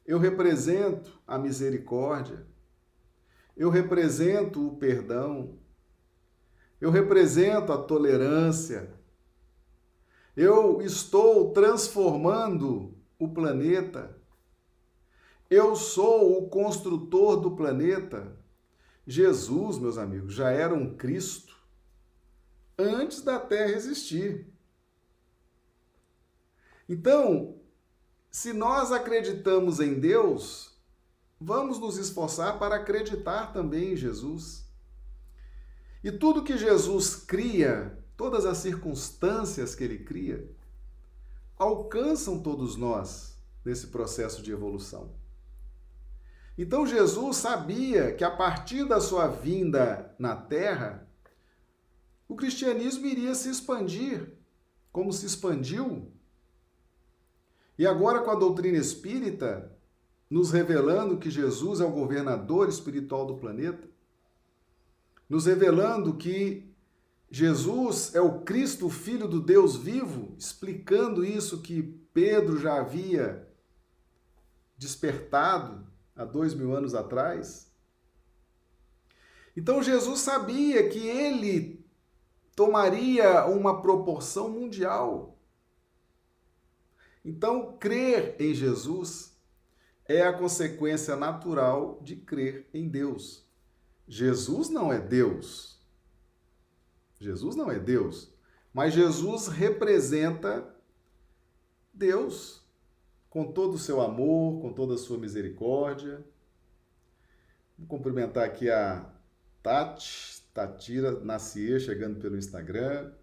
eu 0.05 0.19
represento 0.19 1.21
a 1.25 1.39
misericórdia, 1.39 2.45
eu 3.55 3.69
represento 3.69 4.67
o 4.67 4.75
perdão, 4.75 5.57
eu 6.81 6.91
represento 6.91 7.71
a 7.71 7.77
tolerância, 7.77 9.00
eu 10.35 10.81
estou 10.81 11.51
transformando 11.51 12.93
o 13.19 13.27
planeta. 13.27 14.15
Eu 15.49 15.75
sou 15.75 16.37
o 16.37 16.49
construtor 16.49 17.39
do 17.39 17.51
planeta. 17.51 18.37
Jesus, 19.05 19.77
meus 19.77 19.97
amigos, 19.97 20.33
já 20.33 20.49
era 20.49 20.73
um 20.73 20.95
Cristo 20.95 21.55
antes 22.77 23.21
da 23.21 23.39
Terra 23.39 23.71
existir. 23.71 24.47
Então, 26.87 27.55
se 28.29 28.53
nós 28.53 28.91
acreditamos 28.91 29.79
em 29.79 29.99
Deus, 29.99 30.73
vamos 31.39 31.79
nos 31.79 31.97
esforçar 31.97 32.57
para 32.59 32.75
acreditar 32.75 33.51
também 33.53 33.93
em 33.93 33.95
Jesus. 33.95 34.65
E 36.03 36.11
tudo 36.11 36.43
que 36.43 36.57
Jesus 36.57 37.15
cria, 37.15 38.00
todas 38.21 38.45
as 38.45 38.59
circunstâncias 38.59 39.73
que 39.73 39.83
ele 39.83 39.97
cria, 39.97 40.47
alcançam 41.57 42.39
todos 42.39 42.75
nós 42.75 43.35
nesse 43.65 43.87
processo 43.87 44.43
de 44.43 44.51
evolução. 44.51 45.09
Então 46.55 46.85
Jesus 46.85 47.37
sabia 47.37 48.13
que 48.13 48.23
a 48.23 48.29
partir 48.29 48.87
da 48.87 49.01
sua 49.01 49.25
vinda 49.25 50.13
na 50.19 50.35
Terra, 50.35 51.09
o 52.29 52.35
cristianismo 52.35 53.07
iria 53.07 53.33
se 53.33 53.49
expandir, 53.49 54.31
como 54.91 55.11
se 55.11 55.25
expandiu. 55.25 56.11
E 57.75 57.87
agora, 57.87 58.21
com 58.21 58.29
a 58.29 58.35
doutrina 58.35 58.77
espírita, 58.77 59.75
nos 60.29 60.51
revelando 60.51 61.17
que 61.17 61.31
Jesus 61.31 61.81
é 61.81 61.85
o 61.85 61.91
governador 61.91 62.69
espiritual 62.69 63.25
do 63.25 63.37
planeta, 63.37 63.89
nos 65.27 65.47
revelando 65.47 66.13
que 66.17 66.70
Jesus 67.31 68.13
é 68.13 68.19
o 68.19 68.41
Cristo, 68.41 68.89
Filho 68.89 69.25
do 69.25 69.39
Deus 69.39 69.77
vivo, 69.77 70.35
explicando 70.37 71.23
isso 71.23 71.61
que 71.61 71.81
Pedro 72.13 72.59
já 72.59 72.77
havia 72.77 73.47
despertado 74.77 75.87
há 76.13 76.25
dois 76.25 76.53
mil 76.53 76.75
anos 76.75 76.93
atrás. 76.93 77.71
Então 79.55 79.81
Jesus 79.81 80.19
sabia 80.19 80.89
que 80.89 80.99
ele 80.99 81.85
tomaria 82.55 83.45
uma 83.45 83.81
proporção 83.81 84.49
mundial. 84.49 85.37
Então, 87.23 87.77
crer 87.77 88.35
em 88.39 88.53
Jesus 88.53 89.37
é 90.05 90.23
a 90.23 90.33
consequência 90.33 91.15
natural 91.15 91.99
de 92.01 92.15
crer 92.15 92.67
em 92.73 92.89
Deus. 92.89 93.47
Jesus 94.07 94.69
não 94.69 94.91
é 94.91 94.99
Deus. 94.99 95.80
Jesus 97.21 97.55
não 97.55 97.69
é 97.69 97.77
Deus, 97.77 98.33
mas 98.73 98.95
Jesus 98.95 99.47
representa 99.47 100.67
Deus 101.93 102.67
com 103.29 103.51
todo 103.51 103.75
o 103.75 103.79
seu 103.79 104.01
amor, 104.01 104.59
com 104.59 104.73
toda 104.73 104.95
a 104.95 104.97
sua 104.97 105.19
misericórdia. 105.19 106.25
Vou 107.77 107.87
cumprimentar 107.87 108.43
aqui 108.43 108.71
a 108.71 109.07
Tati, 109.61 110.41
Tatira 110.51 111.11
Nacier, 111.19 111.79
chegando 111.79 112.19
pelo 112.19 112.35
Instagram. 112.35 113.13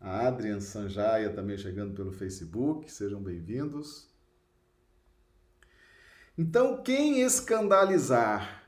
A 0.00 0.26
Adrian 0.26 0.60
Sanjaya 0.60 1.28
também 1.28 1.58
chegando 1.58 1.94
pelo 1.94 2.10
Facebook. 2.10 2.90
Sejam 2.90 3.22
bem-vindos. 3.22 4.08
Então, 6.38 6.82
quem 6.82 7.20
escandalizar? 7.20 8.64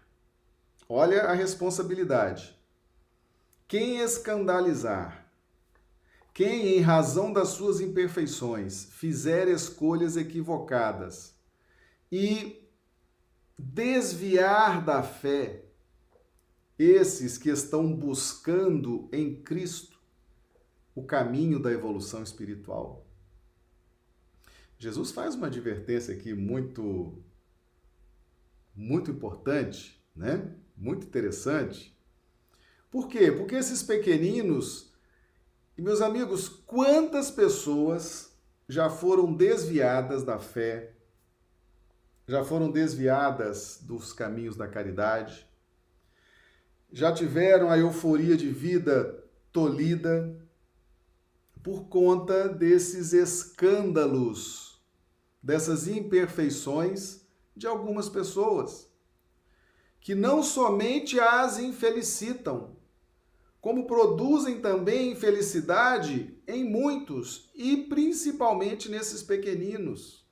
Olha 0.86 1.22
a 1.22 1.32
responsabilidade. 1.32 2.55
Quem 3.68 3.98
escandalizar, 3.98 5.28
quem, 6.32 6.76
em 6.76 6.80
razão 6.80 7.32
das 7.32 7.48
suas 7.48 7.80
imperfeições, 7.80 8.84
fizer 8.92 9.48
escolhas 9.48 10.16
equivocadas 10.16 11.34
e 12.12 12.64
desviar 13.58 14.84
da 14.84 15.02
fé 15.02 15.64
esses 16.78 17.36
que 17.36 17.48
estão 17.48 17.92
buscando 17.92 19.08
em 19.12 19.42
Cristo 19.42 19.98
o 20.94 21.02
caminho 21.02 21.58
da 21.58 21.72
evolução 21.72 22.22
espiritual. 22.22 23.04
Jesus 24.78 25.10
faz 25.10 25.34
uma 25.34 25.48
advertência 25.48 26.14
aqui 26.14 26.34
muito 26.34 27.20
muito 28.74 29.10
importante, 29.10 30.00
né? 30.14 30.54
Muito 30.76 31.06
interessante 31.06 31.95
por 32.90 33.08
quê? 33.08 33.30
Porque 33.32 33.54
esses 33.54 33.82
pequeninos, 33.82 34.92
e 35.76 35.82
meus 35.82 36.00
amigos, 36.00 36.48
quantas 36.48 37.30
pessoas 37.30 38.32
já 38.68 38.88
foram 38.88 39.32
desviadas 39.32 40.22
da 40.22 40.38
fé, 40.38 40.92
já 42.26 42.44
foram 42.44 42.70
desviadas 42.70 43.78
dos 43.82 44.12
caminhos 44.12 44.56
da 44.56 44.66
caridade, 44.66 45.46
já 46.92 47.12
tiveram 47.12 47.70
a 47.70 47.78
euforia 47.78 48.36
de 48.36 48.50
vida 48.50 49.22
tolhida 49.52 50.36
por 51.62 51.88
conta 51.88 52.48
desses 52.48 53.12
escândalos, 53.12 54.80
dessas 55.42 55.88
imperfeições 55.88 57.26
de 57.56 57.66
algumas 57.66 58.08
pessoas, 58.08 58.88
que 60.00 60.14
não 60.14 60.42
somente 60.42 61.18
as 61.18 61.58
infelicitam, 61.58 62.75
como 63.66 63.84
produzem 63.84 64.60
também 64.60 65.10
infelicidade 65.10 66.40
em 66.46 66.62
muitos 66.62 67.50
e 67.52 67.78
principalmente 67.88 68.88
nesses 68.88 69.24
pequeninos 69.24 70.24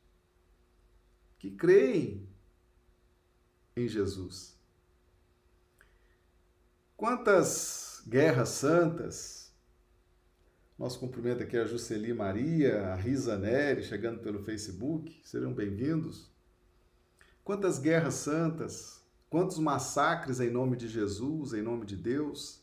que 1.37 1.51
creem 1.51 2.29
em 3.77 3.88
Jesus. 3.88 4.57
Quantas 6.97 8.05
guerras 8.07 8.51
santas! 8.51 9.53
Nosso 10.79 11.01
cumprimento 11.01 11.42
aqui 11.42 11.57
a 11.57 11.64
Jusceli 11.64 12.14
Maria, 12.14 12.92
a 12.92 12.94
Risa 12.94 13.37
Neri, 13.37 13.83
chegando 13.83 14.20
pelo 14.20 14.44
Facebook, 14.44 15.20
sejam 15.25 15.53
bem-vindos. 15.53 16.31
Quantas 17.42 17.81
guerras 17.81 18.14
santas, 18.14 19.05
quantos 19.29 19.59
massacres 19.59 20.38
em 20.38 20.51
nome 20.51 20.77
de 20.77 20.87
Jesus, 20.87 21.53
em 21.53 21.62
nome 21.62 21.85
de 21.85 21.97
Deus 21.97 22.62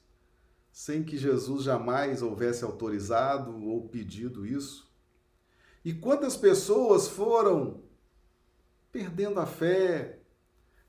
sem 0.72 1.04
que 1.04 1.18
Jesus 1.18 1.64
jamais 1.64 2.22
houvesse 2.22 2.64
autorizado 2.64 3.64
ou 3.66 3.90
pedido 3.90 4.46
isso. 4.46 4.90
E 5.84 5.94
quantas 5.94 6.38
pessoas 6.38 7.08
foram 7.08 7.84
perdendo 8.92 9.40
a 9.40 9.46
fé, 9.46 10.20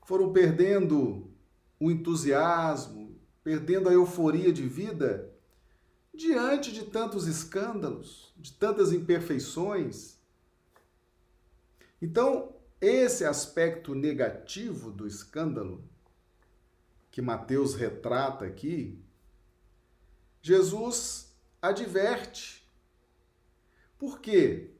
foram 0.05 0.31
perdendo 0.31 1.31
o 1.79 1.91
entusiasmo, 1.91 3.19
perdendo 3.43 3.89
a 3.89 3.93
euforia 3.93 4.53
de 4.53 4.67
vida 4.67 5.33
diante 6.13 6.71
de 6.71 6.85
tantos 6.85 7.27
escândalos, 7.27 8.33
de 8.37 8.53
tantas 8.53 8.93
imperfeições. 8.93 10.19
Então, 12.01 12.55
esse 12.79 13.25
aspecto 13.25 13.95
negativo 13.95 14.91
do 14.91 15.07
escândalo 15.07 15.83
que 17.09 17.21
Mateus 17.21 17.75
retrata 17.75 18.45
aqui, 18.45 19.02
Jesus 20.43 21.33
adverte. 21.61 22.69
Por 23.97 24.19
quê? 24.19 24.71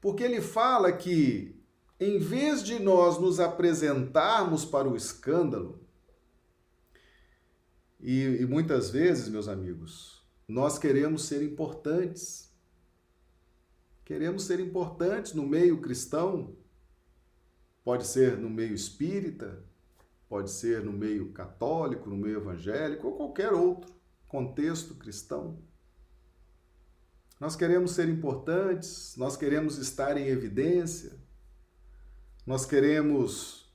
Porque 0.00 0.24
ele 0.24 0.40
fala 0.40 0.90
que, 0.90 1.54
em 2.00 2.18
vez 2.18 2.62
de 2.62 2.78
nós 2.78 3.20
nos 3.20 3.38
apresentarmos 3.38 4.64
para 4.64 4.88
o 4.88 4.96
escândalo, 4.96 5.86
e, 8.00 8.38
e 8.40 8.46
muitas 8.46 8.90
vezes, 8.90 9.28
meus 9.28 9.48
amigos, 9.48 10.24
nós 10.48 10.78
queremos 10.78 11.26
ser 11.26 11.42
importantes. 11.42 12.50
Queremos 14.02 14.44
ser 14.44 14.60
importantes 14.60 15.34
no 15.34 15.46
meio 15.46 15.80
cristão, 15.82 16.56
pode 17.84 18.06
ser 18.06 18.38
no 18.38 18.48
meio 18.48 18.74
espírita, 18.74 19.62
pode 20.26 20.50
ser 20.50 20.82
no 20.82 20.92
meio 20.92 21.32
católico, 21.32 22.08
no 22.08 22.16
meio 22.16 22.38
evangélico 22.38 23.08
ou 23.08 23.16
qualquer 23.16 23.52
outro 23.52 24.01
contexto 24.32 24.94
cristão. 24.94 25.58
Nós 27.38 27.54
queremos 27.54 27.90
ser 27.90 28.08
importantes, 28.08 29.14
nós 29.18 29.36
queremos 29.36 29.76
estar 29.76 30.16
em 30.16 30.26
evidência, 30.28 31.12
nós 32.46 32.64
queremos 32.64 33.70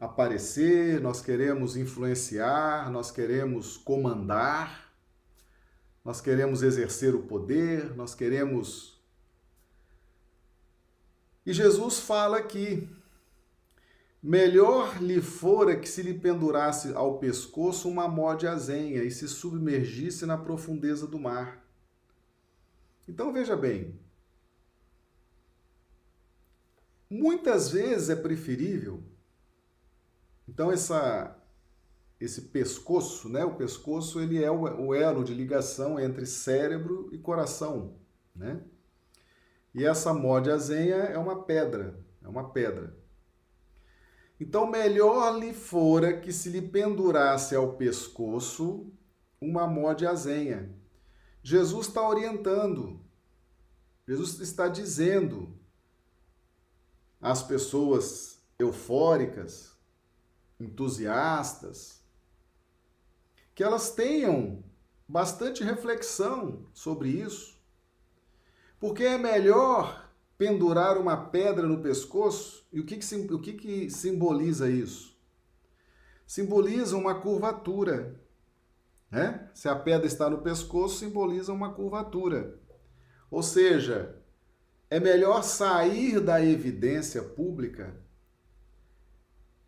aparecer, 0.00 1.02
nós 1.02 1.20
queremos 1.20 1.76
influenciar, 1.76 2.90
nós 2.90 3.10
queremos 3.10 3.76
comandar, 3.76 4.90
nós 6.02 6.22
queremos 6.22 6.62
exercer 6.62 7.14
o 7.14 7.24
poder, 7.24 7.94
nós 7.94 8.14
queremos. 8.14 8.98
E 11.44 11.52
Jesus 11.52 12.00
fala 12.00 12.38
aqui 12.38 12.88
Melhor 14.26 15.00
lhe 15.00 15.22
fora 15.22 15.78
que 15.78 15.88
se 15.88 16.02
lhe 16.02 16.12
pendurasse 16.12 16.92
ao 16.94 17.20
pescoço 17.20 17.88
uma 17.88 18.08
mó 18.08 18.34
de 18.34 18.48
azenha 18.48 19.04
e 19.04 19.10
se 19.12 19.28
submergisse 19.28 20.26
na 20.26 20.36
profundeza 20.36 21.06
do 21.06 21.16
mar. 21.16 21.64
Então 23.06 23.32
veja 23.32 23.56
bem, 23.56 23.96
muitas 27.08 27.70
vezes 27.70 28.10
é 28.10 28.16
preferível. 28.16 29.00
Então 30.48 30.72
essa 30.72 31.40
esse 32.18 32.40
pescoço, 32.48 33.28
né? 33.28 33.44
O 33.44 33.54
pescoço 33.54 34.18
ele 34.18 34.42
é 34.42 34.50
o 34.50 34.92
elo 34.92 35.22
de 35.22 35.34
ligação 35.34 36.00
entre 36.00 36.26
cérebro 36.26 37.08
e 37.12 37.18
coração, 37.18 37.94
né? 38.34 38.60
E 39.72 39.84
essa 39.84 40.12
mó 40.12 40.40
de 40.40 40.50
azenha 40.50 40.96
é 40.96 41.16
uma 41.16 41.44
pedra, 41.44 41.96
é 42.24 42.26
uma 42.26 42.50
pedra. 42.50 43.05
Então, 44.38 44.66
melhor 44.66 45.38
lhe 45.38 45.52
fora 45.52 46.20
que 46.20 46.32
se 46.32 46.50
lhe 46.50 46.60
pendurasse 46.60 47.54
ao 47.54 47.74
pescoço 47.74 48.92
uma 49.40 49.66
mó 49.66 49.92
de 49.92 50.06
azenha. 50.06 50.74
Jesus 51.42 51.86
está 51.86 52.06
orientando, 52.06 53.00
Jesus 54.06 54.40
está 54.40 54.68
dizendo 54.68 55.56
às 57.20 57.42
pessoas 57.42 58.42
eufóricas, 58.58 59.76
entusiastas, 60.58 62.02
que 63.54 63.62
elas 63.62 63.90
tenham 63.90 64.62
bastante 65.08 65.62
reflexão 65.62 66.66
sobre 66.74 67.08
isso, 67.08 67.58
porque 68.78 69.04
é 69.04 69.16
melhor 69.16 70.05
pendurar 70.38 70.98
uma 70.98 71.16
pedra 71.16 71.66
no 71.66 71.80
pescoço. 71.80 72.66
E 72.72 72.80
o 72.80 72.84
que, 72.84 72.96
que, 72.96 73.14
o 73.32 73.40
que, 73.40 73.52
que 73.54 73.90
simboliza 73.90 74.68
isso? 74.68 75.16
Simboliza 76.26 76.96
uma 76.96 77.14
curvatura. 77.14 78.20
Né? 79.10 79.48
Se 79.54 79.68
a 79.68 79.76
pedra 79.76 80.06
está 80.06 80.28
no 80.28 80.38
pescoço, 80.38 80.98
simboliza 80.98 81.52
uma 81.52 81.72
curvatura. 81.72 82.58
Ou 83.30 83.42
seja, 83.42 84.16
é 84.90 85.00
melhor 85.00 85.42
sair 85.42 86.20
da 86.20 86.44
evidência 86.44 87.22
pública, 87.22 87.96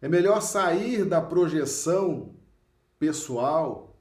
é 0.01 0.09
melhor 0.09 0.41
sair 0.41 1.05
da 1.05 1.21
projeção 1.21 2.37
pessoal, 2.99 3.97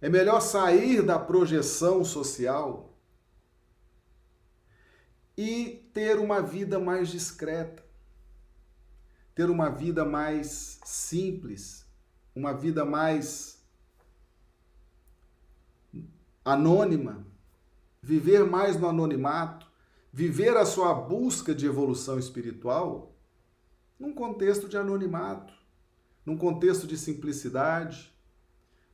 é 0.00 0.08
melhor 0.08 0.40
sair 0.40 1.02
da 1.02 1.18
projeção 1.18 2.02
social 2.02 2.89
e 5.40 5.88
ter 5.94 6.18
uma 6.18 6.42
vida 6.42 6.78
mais 6.78 7.08
discreta, 7.08 7.82
ter 9.34 9.48
uma 9.48 9.70
vida 9.70 10.04
mais 10.04 10.78
simples, 10.84 11.86
uma 12.34 12.52
vida 12.52 12.84
mais 12.84 13.64
anônima, 16.44 17.26
viver 18.02 18.44
mais 18.44 18.78
no 18.78 18.86
anonimato, 18.86 19.66
viver 20.12 20.58
a 20.58 20.66
sua 20.66 20.92
busca 20.92 21.54
de 21.54 21.64
evolução 21.64 22.18
espiritual 22.18 23.16
num 23.98 24.12
contexto 24.12 24.68
de 24.68 24.76
anonimato, 24.76 25.54
num 26.22 26.36
contexto 26.36 26.86
de 26.86 26.98
simplicidade, 26.98 28.14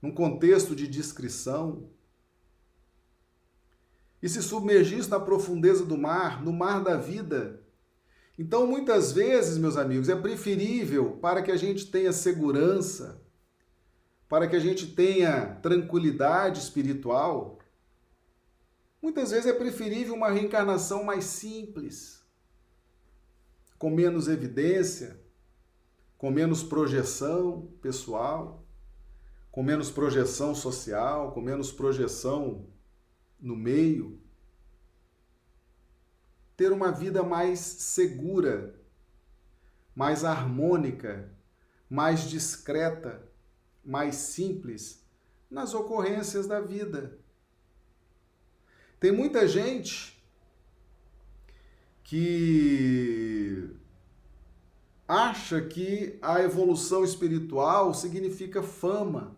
num 0.00 0.12
contexto 0.12 0.76
de 0.76 0.86
discrição, 0.86 1.90
e 4.22 4.28
se 4.28 4.42
submergisse 4.42 5.10
na 5.10 5.20
profundeza 5.20 5.84
do 5.84 5.96
mar, 5.96 6.42
no 6.42 6.52
mar 6.52 6.82
da 6.82 6.96
vida. 6.96 7.62
Então, 8.38 8.66
muitas 8.66 9.12
vezes, 9.12 9.56
meus 9.56 9.76
amigos, 9.76 10.08
é 10.08 10.16
preferível 10.16 11.12
para 11.22 11.42
que 11.42 11.50
a 11.50 11.56
gente 11.56 11.86
tenha 11.90 12.12
segurança, 12.12 13.22
para 14.28 14.46
que 14.46 14.56
a 14.56 14.60
gente 14.60 14.88
tenha 14.88 15.56
tranquilidade 15.62 16.60
espiritual, 16.60 17.58
muitas 19.00 19.30
vezes 19.30 19.46
é 19.46 19.52
preferível 19.52 20.14
uma 20.14 20.30
reencarnação 20.30 21.04
mais 21.04 21.24
simples, 21.24 22.22
com 23.78 23.90
menos 23.90 24.28
evidência, 24.28 25.20
com 26.18 26.30
menos 26.30 26.62
projeção 26.62 27.68
pessoal, 27.80 28.64
com 29.50 29.62
menos 29.62 29.90
projeção 29.90 30.54
social, 30.54 31.32
com 31.32 31.40
menos 31.40 31.72
projeção 31.72 32.66
no 33.40 33.56
meio, 33.56 34.20
ter 36.56 36.72
uma 36.72 36.90
vida 36.90 37.22
mais 37.22 37.60
segura, 37.60 38.74
mais 39.94 40.24
harmônica, 40.24 41.30
mais 41.88 42.28
discreta, 42.28 43.26
mais 43.84 44.16
simples 44.16 45.04
nas 45.50 45.74
ocorrências 45.74 46.46
da 46.46 46.60
vida. 46.60 47.18
Tem 48.98 49.12
muita 49.12 49.46
gente 49.46 50.16
que 52.02 53.70
acha 55.06 55.60
que 55.60 56.18
a 56.22 56.40
evolução 56.40 57.04
espiritual 57.04 57.94
significa 57.94 58.62
fama, 58.62 59.36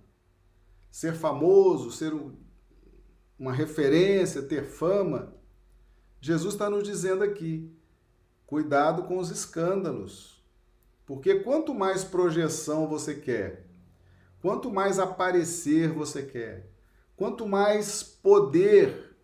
ser 0.90 1.14
famoso, 1.14 1.90
ser 1.90 2.12
uma 3.38 3.52
referência, 3.52 4.42
ter 4.42 4.64
fama. 4.64 5.34
Jesus 6.20 6.54
está 6.54 6.68
nos 6.68 6.82
dizendo 6.82 7.22
aqui: 7.22 7.70
cuidado 8.46 9.04
com 9.04 9.18
os 9.18 9.30
escândalos. 9.30 10.42
Porque 11.06 11.36
quanto 11.36 11.74
mais 11.74 12.04
projeção 12.04 12.86
você 12.86 13.14
quer, 13.14 13.64
quanto 14.42 14.70
mais 14.70 14.98
aparecer 14.98 15.90
você 15.90 16.22
quer, 16.22 16.70
quanto 17.16 17.46
mais 17.46 18.02
poder 18.02 19.16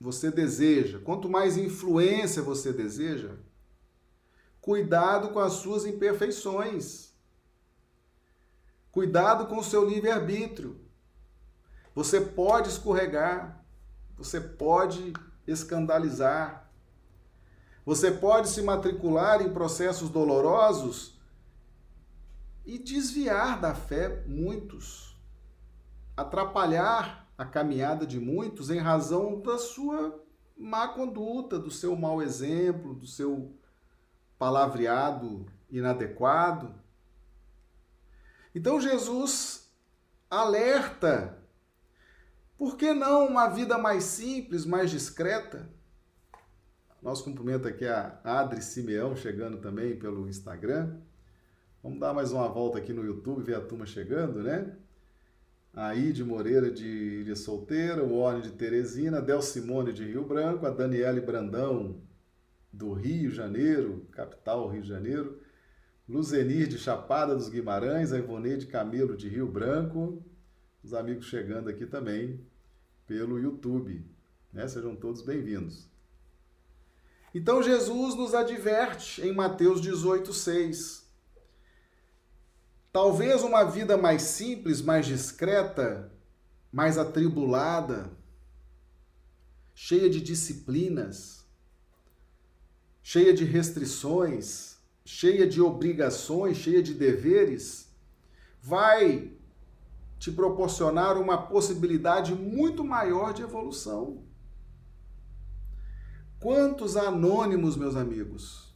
você 0.00 0.30
deseja, 0.30 0.98
quanto 0.98 1.28
mais 1.28 1.56
influência 1.56 2.42
você 2.42 2.72
deseja, 2.72 3.30
cuidado 4.60 5.28
com 5.28 5.38
as 5.38 5.52
suas 5.54 5.86
imperfeições. 5.86 7.12
Cuidado 8.90 9.46
com 9.46 9.58
o 9.58 9.64
seu 9.64 9.84
livre-arbítrio. 9.88 10.83
Você 11.94 12.20
pode 12.20 12.68
escorregar, 12.68 13.64
você 14.16 14.40
pode 14.40 15.12
escandalizar, 15.46 16.70
você 17.84 18.10
pode 18.10 18.48
se 18.48 18.62
matricular 18.62 19.42
em 19.42 19.52
processos 19.52 20.08
dolorosos 20.08 21.20
e 22.64 22.78
desviar 22.78 23.60
da 23.60 23.74
fé 23.74 24.24
muitos, 24.26 25.16
atrapalhar 26.16 27.28
a 27.36 27.44
caminhada 27.44 28.06
de 28.06 28.18
muitos 28.18 28.70
em 28.70 28.78
razão 28.78 29.40
da 29.40 29.58
sua 29.58 30.22
má 30.56 30.88
conduta, 30.88 31.58
do 31.58 31.70
seu 31.70 31.94
mau 31.96 32.22
exemplo, 32.22 32.94
do 32.94 33.06
seu 33.06 33.54
palavreado 34.38 35.46
inadequado. 35.68 36.74
Então 38.54 38.80
Jesus 38.80 39.70
alerta: 40.30 41.43
por 42.56 42.76
que 42.76 42.92
não 42.92 43.26
uma 43.26 43.48
vida 43.48 43.76
mais 43.78 44.04
simples, 44.04 44.64
mais 44.64 44.90
discreta? 44.90 45.68
Nosso 47.02 47.24
cumprimento 47.24 47.68
aqui 47.68 47.86
a 47.86 48.18
Adri 48.24 48.62
Simeão, 48.62 49.14
chegando 49.14 49.58
também 49.58 49.98
pelo 49.98 50.28
Instagram. 50.28 50.96
Vamos 51.82 52.00
dar 52.00 52.14
mais 52.14 52.32
uma 52.32 52.48
volta 52.48 52.78
aqui 52.78 52.94
no 52.94 53.04
YouTube, 53.04 53.42
ver 53.42 53.56
a 53.56 53.60
turma 53.60 53.84
chegando, 53.84 54.42
né? 54.42 54.74
A 55.74 55.94
Ide 55.94 56.24
Moreira 56.24 56.70
de 56.70 56.86
Ilha 56.86 57.36
Solteira, 57.36 58.02
o 58.02 58.14
Orne 58.14 58.40
de 58.40 58.52
Teresina, 58.52 59.20
Del 59.20 59.42
Simone 59.42 59.92
de 59.92 60.04
Rio 60.04 60.24
Branco, 60.24 60.64
a 60.64 60.70
Daniele 60.70 61.20
Brandão 61.20 62.00
do 62.72 62.92
Rio 62.92 63.28
de 63.28 63.36
Janeiro, 63.36 64.06
capital 64.10 64.68
Rio 64.68 64.80
de 64.80 64.88
Janeiro, 64.88 65.38
Luzenir 66.08 66.68
de 66.68 66.78
Chapada 66.78 67.34
dos 67.34 67.48
Guimarães, 67.48 68.12
a 68.12 68.18
Ivone 68.18 68.56
de 68.56 68.66
Camilo 68.66 69.16
de 69.16 69.28
Rio 69.28 69.46
Branco, 69.46 70.22
os 70.84 70.92
amigos 70.92 71.24
chegando 71.24 71.70
aqui 71.70 71.86
também 71.86 72.38
pelo 73.06 73.38
YouTube. 73.38 74.04
Né? 74.52 74.68
Sejam 74.68 74.94
todos 74.94 75.22
bem-vindos. 75.22 75.88
Então 77.34 77.62
Jesus 77.62 78.14
nos 78.14 78.34
adverte 78.34 79.22
em 79.22 79.32
Mateus 79.32 79.80
18, 79.80 80.32
6. 80.32 81.08
Talvez 82.92 83.42
uma 83.42 83.64
vida 83.64 83.96
mais 83.96 84.22
simples, 84.22 84.82
mais 84.82 85.06
discreta, 85.06 86.12
mais 86.70 86.98
atribulada, 86.98 88.12
cheia 89.74 90.08
de 90.08 90.20
disciplinas, 90.20 91.44
cheia 93.02 93.32
de 93.32 93.44
restrições, 93.44 94.76
cheia 95.04 95.46
de 95.48 95.60
obrigações, 95.60 96.58
cheia 96.58 96.82
de 96.82 96.94
deveres, 96.94 97.92
vai 98.60 99.32
te 100.18 100.30
proporcionar 100.30 101.16
uma 101.16 101.36
possibilidade 101.36 102.34
muito 102.34 102.84
maior 102.84 103.32
de 103.32 103.42
evolução. 103.42 104.22
Quantos 106.40 106.96
anônimos, 106.96 107.76
meus 107.76 107.96
amigos, 107.96 108.74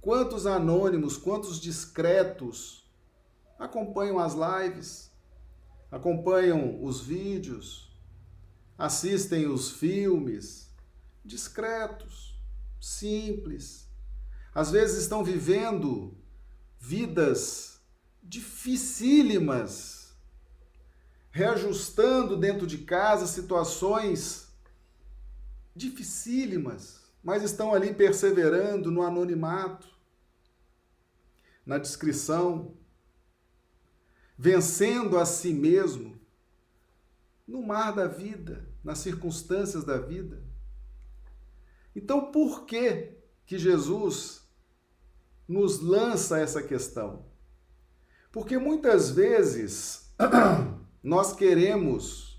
quantos 0.00 0.46
anônimos, 0.46 1.16
quantos 1.16 1.60
discretos 1.60 2.90
acompanham 3.58 4.18
as 4.18 4.34
lives, 4.34 5.10
acompanham 5.90 6.82
os 6.82 7.00
vídeos, 7.00 7.90
assistem 8.78 9.46
os 9.46 9.70
filmes, 9.70 10.74
discretos, 11.24 12.40
simples. 12.80 13.86
Às 14.54 14.70
vezes 14.70 15.02
estão 15.02 15.22
vivendo 15.22 16.16
vidas 16.78 17.78
dificílimas, 18.22 19.99
reajustando 21.30 22.36
dentro 22.36 22.66
de 22.66 22.78
casa 22.78 23.26
situações 23.26 24.48
dificílimas 25.74 27.00
mas 27.22 27.42
estão 27.42 27.74
ali 27.74 27.92
perseverando 27.92 28.90
no 28.90 29.02
anonimato, 29.02 29.88
na 31.64 31.78
discrição, 31.78 32.74
vencendo 34.36 35.18
a 35.18 35.26
si 35.26 35.52
mesmo 35.52 36.18
no 37.46 37.62
mar 37.62 37.92
da 37.92 38.06
vida, 38.06 38.66
nas 38.82 38.98
circunstâncias 38.98 39.84
da 39.84 39.98
vida. 39.98 40.42
Então, 41.94 42.30
por 42.30 42.64
que 42.64 43.18
que 43.44 43.58
Jesus 43.58 44.48
nos 45.46 45.80
lança 45.80 46.38
essa 46.38 46.62
questão? 46.62 47.26
Porque 48.32 48.56
muitas 48.56 49.10
vezes 49.10 50.10
nós 51.02 51.32
queremos 51.32 52.30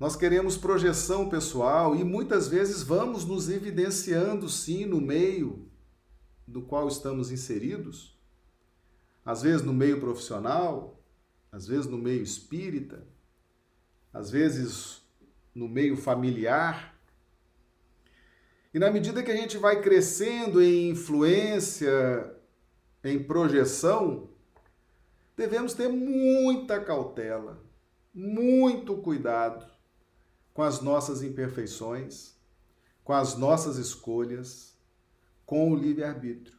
nós 0.00 0.14
queremos 0.14 0.56
projeção 0.56 1.28
pessoal 1.28 1.96
e 1.96 2.04
muitas 2.04 2.46
vezes 2.46 2.84
vamos 2.84 3.24
nos 3.24 3.48
evidenciando 3.48 4.48
sim 4.48 4.86
no 4.86 5.00
meio 5.00 5.68
do 6.46 6.62
qual 6.62 6.86
estamos 6.86 7.32
inseridos, 7.32 8.16
às 9.24 9.42
vezes 9.42 9.62
no 9.62 9.72
meio 9.72 9.98
profissional, 9.98 11.02
às 11.50 11.66
vezes 11.66 11.86
no 11.86 11.98
meio 11.98 12.22
espírita, 12.22 13.04
às 14.14 14.30
vezes 14.30 15.02
no 15.52 15.68
meio 15.68 15.96
familiar. 15.96 16.96
E 18.72 18.78
na 18.78 18.92
medida 18.92 19.22
que 19.22 19.32
a 19.32 19.36
gente 19.36 19.58
vai 19.58 19.82
crescendo 19.82 20.62
em 20.62 20.90
influência, 20.90 22.34
em 23.02 23.20
projeção, 23.20 24.27
devemos 25.38 25.72
ter 25.72 25.88
muita 25.88 26.80
cautela, 26.80 27.62
muito 28.12 28.96
cuidado 28.96 29.64
com 30.52 30.64
as 30.64 30.80
nossas 30.80 31.22
imperfeições, 31.22 32.36
com 33.04 33.12
as 33.12 33.36
nossas 33.36 33.76
escolhas, 33.76 34.76
com 35.46 35.70
o 35.70 35.76
livre-arbítrio. 35.76 36.58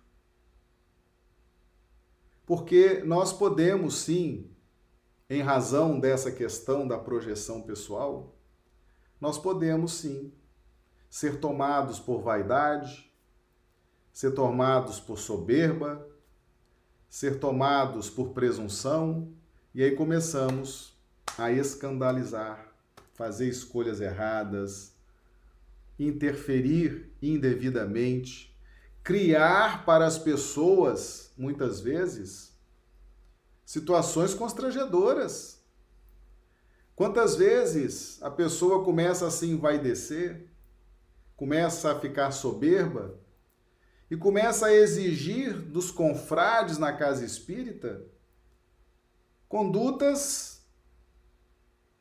Porque 2.46 3.04
nós 3.04 3.34
podemos 3.34 3.96
sim, 3.96 4.50
em 5.30 5.42
razão 5.42 6.00
dessa 6.00 6.32
questão 6.32 6.88
da 6.88 6.98
projeção 6.98 7.62
pessoal, 7.62 8.34
nós 9.20 9.38
podemos 9.38 9.92
sim 9.92 10.34
ser 11.10 11.42
tomados 11.42 12.00
por 12.00 12.22
vaidade, 12.22 13.14
ser 14.14 14.32
tomados 14.32 15.02
por 15.02 15.20
soberba, 15.20 16.08
ser 17.10 17.40
tomados 17.40 18.10
por 18.10 18.30
presunção, 18.30 19.28
e 19.74 19.84
aí 19.84 19.92
começamos 19.96 20.94
a 21.38 21.52
escandalizar 21.52 22.70
fazer 23.20 23.50
escolhas 23.50 24.00
erradas, 24.00 24.94
interferir 26.00 27.12
indevidamente, 27.22 28.58
criar 29.04 29.84
para 29.84 30.06
as 30.08 30.18
pessoas, 30.18 31.30
muitas 31.38 31.82
vezes, 31.82 32.58
situações 33.66 34.34
constrangedoras. 34.34 35.62
Quantas 36.96 37.36
vezes 37.36 38.24
a 38.24 38.32
pessoa 38.32 38.86
começa 38.86 39.28
a 39.28 39.32
se 39.32 39.48
envaidecer, 39.48 40.48
começa 41.36 41.92
a 41.92 42.00
ficar 42.00 42.32
soberba 42.32 43.20
e 44.10 44.18
começa 44.18 44.68
a 44.68 44.74
exigir 44.74 45.54
dos 45.54 45.92
confrades 45.92 46.78
na 46.78 46.94
casa 46.94 47.24
espírita 47.24 48.04
condutas 49.48 50.60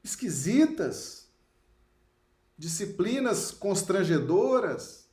esquisitas, 0.02 1.28
disciplinas 2.56 3.50
constrangedoras, 3.50 5.08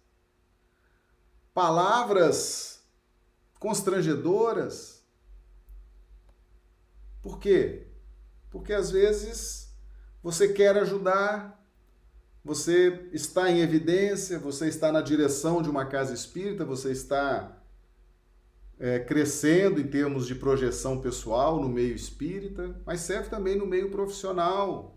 palavras 1.54 2.80
constrangedoras. 3.60 5.04
Por 7.22 7.40
quê? 7.40 7.88
Porque 8.50 8.74
às 8.74 8.92
vezes 8.92 9.70
você 10.24 10.54
quer 10.54 10.78
ajudar, 10.78 11.65
você 12.46 13.10
está 13.12 13.50
em 13.50 13.62
evidência, 13.62 14.38
você 14.38 14.68
está 14.68 14.92
na 14.92 15.02
direção 15.02 15.64
de 15.64 15.70
uma 15.70 15.84
casa 15.84 16.14
espírita, 16.14 16.64
você 16.64 16.92
está 16.92 17.58
é, 18.80 19.00
crescendo 19.00 19.82
em 19.82 19.88
termos 19.88 20.28
de 20.28 20.36
projeção 20.36 21.02
pessoal 21.02 21.60
no 21.60 21.68
meio 21.68 21.96
espírita, 21.96 22.80
mas 22.86 23.02
serve 23.02 23.30
também 23.30 23.58
no 23.58 23.66
meio 23.66 23.90
profissional, 23.90 24.96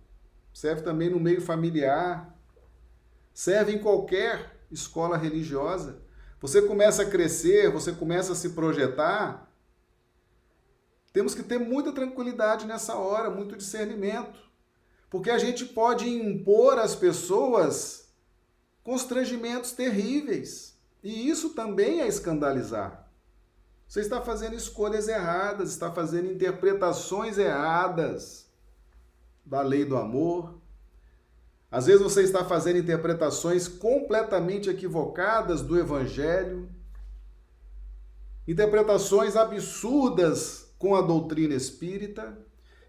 serve 0.53 0.83
também 0.83 1.09
no 1.09 1.19
meio 1.19 1.41
familiar, 1.41 2.39
serve 3.33 3.73
em 3.73 3.79
qualquer 3.79 4.59
escola 4.71 5.17
religiosa. 5.17 6.03
Você 6.43 6.61
começa 6.61 7.03
a 7.03 7.07
crescer, 7.07 7.71
você 7.71 7.93
começa 7.93 8.35
a 8.35 8.37
se 8.37 8.51
projetar. 8.51 9.51
Temos 11.15 11.35
que 11.35 11.43
ter 11.43 11.59
muita 11.59 11.93
tranquilidade 11.93 12.67
nessa 12.67 12.95
hora, 12.97 13.31
muito 13.31 13.57
discernimento, 13.57 14.39
porque 15.11 15.31
a 15.31 15.39
gente 15.39 15.65
pode 15.65 16.09
impor 16.09 16.79
às 16.79 16.95
pessoas 16.95 18.09
constrangimentos 18.83 19.73
terríveis, 19.73 20.79
e 21.03 21.29
isso 21.29 21.51
também 21.51 22.01
é 22.01 22.07
escandalizar. 22.07 23.09
Você 23.87 24.01
está 24.01 24.21
fazendo 24.21 24.55
escolhas 24.55 25.09
erradas, 25.09 25.71
está 25.71 25.91
fazendo 25.91 26.31
interpretações 26.31 27.39
erradas 27.39 28.47
da 29.45 29.63
lei 29.63 29.85
do 29.85 29.97
amor. 29.97 30.61
Às 31.71 31.87
vezes 31.87 32.03
você 32.03 32.23
está 32.23 32.45
fazendo 32.45 32.79
interpretações 32.79 33.67
completamente 33.67 34.69
equivocadas 34.69 35.63
do 35.63 35.79
evangelho, 35.79 36.69
interpretações 38.47 39.37
absurdas 39.37 40.71
com 40.79 40.95
a 40.95 41.01
doutrina 41.01 41.55
espírita 41.55 42.37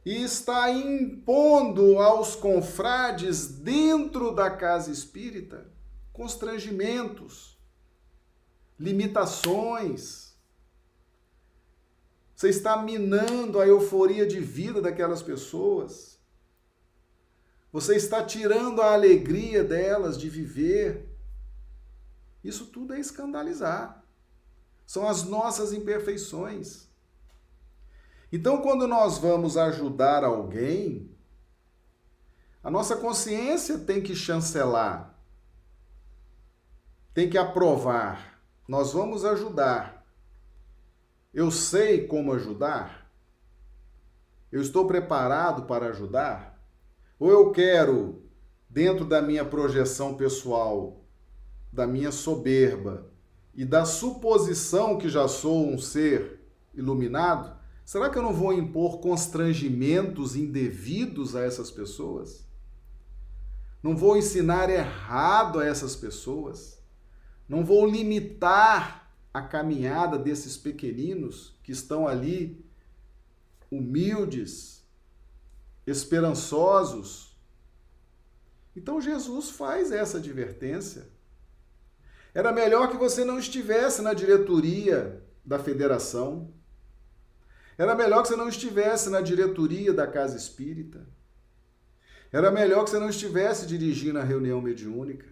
e 0.09 0.23
está 0.23 0.71
impondo 0.71 1.99
aos 1.99 2.35
confrades 2.35 3.47
dentro 3.47 4.33
da 4.33 4.49
casa 4.49 4.89
espírita 4.89 5.69
constrangimentos, 6.11 7.59
limitações. 8.79 10.35
Você 12.35 12.49
está 12.49 12.81
minando 12.81 13.61
a 13.61 13.67
euforia 13.67 14.25
de 14.25 14.39
vida 14.39 14.81
daquelas 14.81 15.21
pessoas. 15.21 16.19
Você 17.71 17.95
está 17.95 18.25
tirando 18.25 18.81
a 18.81 18.93
alegria 18.93 19.63
delas 19.63 20.17
de 20.17 20.27
viver. 20.27 21.07
Isso 22.43 22.65
tudo 22.65 22.95
é 22.95 22.99
escandalizar. 22.99 24.03
São 24.87 25.07
as 25.07 25.23
nossas 25.23 25.71
imperfeições. 25.71 26.88
Então, 28.31 28.61
quando 28.61 28.87
nós 28.87 29.17
vamos 29.17 29.57
ajudar 29.57 30.23
alguém, 30.23 31.09
a 32.63 32.69
nossa 32.69 32.95
consciência 32.95 33.79
tem 33.79 34.01
que 34.01 34.15
chancelar, 34.15 35.17
tem 37.13 37.29
que 37.29 37.37
aprovar. 37.37 38.39
Nós 38.67 38.93
vamos 38.93 39.25
ajudar. 39.25 40.05
Eu 41.33 41.49
sei 41.49 42.05
como 42.07 42.33
ajudar? 42.33 43.09
Eu 44.51 44.61
estou 44.61 44.85
preparado 44.85 45.63
para 45.63 45.87
ajudar? 45.87 46.59
Ou 47.19 47.29
eu 47.31 47.51
quero, 47.51 48.23
dentro 48.69 49.05
da 49.05 49.21
minha 49.21 49.43
projeção 49.43 50.15
pessoal, 50.15 51.03
da 51.71 51.85
minha 51.87 52.11
soberba 52.11 53.11
e 53.53 53.65
da 53.65 53.85
suposição 53.85 54.97
que 54.97 55.09
já 55.09 55.27
sou 55.27 55.67
um 55.67 55.77
ser 55.77 56.39
iluminado, 56.73 57.58
será 57.89 58.07
que 58.07 58.19
eu 58.19 58.21
não 58.21 58.31
vou 58.31 58.53
impor 58.53 58.99
constrangimentos 58.99 60.35
indevidos 60.35 61.35
a 61.35 61.41
essas 61.43 61.71
pessoas? 61.71 62.45
Não 63.81 63.97
vou 63.97 64.15
ensinar 64.15 64.69
errado 64.69 65.59
a 65.59 65.65
essas 65.65 65.95
pessoas? 65.95 66.77
Não 67.47 67.65
vou 67.65 67.87
limitar 67.87 69.11
a 69.33 69.41
caminhada 69.41 70.19
desses 70.19 70.55
pequeninos 70.55 71.57
que 71.63 71.71
estão 71.71 72.07
ali 72.07 72.63
humildes, 73.71 74.85
esperançosos? 75.87 77.35
Então 78.75 79.01
Jesus 79.01 79.49
faz 79.49 79.91
essa 79.91 80.19
advertência. 80.19 81.09
Era 82.35 82.51
melhor 82.51 82.91
que 82.91 82.97
você 82.97 83.25
não 83.25 83.39
estivesse 83.39 84.03
na 84.03 84.13
diretoria 84.13 85.25
da 85.43 85.57
federação. 85.57 86.53
Era 87.79 87.95
melhor 87.95 88.21
que 88.21 88.27
você 88.27 88.35
não 88.35 88.49
estivesse 88.49 89.09
na 89.09 89.21
diretoria 89.21 89.93
da 89.93 90.05
casa 90.05 90.35
espírita. 90.35 91.07
Era 92.29 92.51
melhor 92.51 92.83
que 92.83 92.89
você 92.89 92.99
não 92.99 93.09
estivesse 93.09 93.65
dirigindo 93.65 94.19
a 94.19 94.23
reunião 94.23 94.61
mediúnica. 94.61 95.25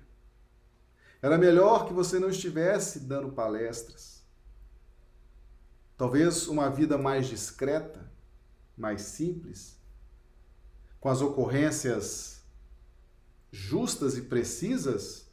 Era 1.21 1.37
melhor 1.37 1.85
que 1.85 1.93
você 1.93 2.17
não 2.19 2.29
estivesse 2.29 3.01
dando 3.01 3.33
palestras. 3.33 4.25
Talvez 5.97 6.47
uma 6.47 6.69
vida 6.69 6.97
mais 6.97 7.27
discreta, 7.27 8.09
mais 8.77 9.01
simples, 9.01 9.77
com 11.01 11.09
as 11.09 11.21
ocorrências 11.21 12.45
justas 13.51 14.15
e 14.17 14.21
precisas 14.21 15.27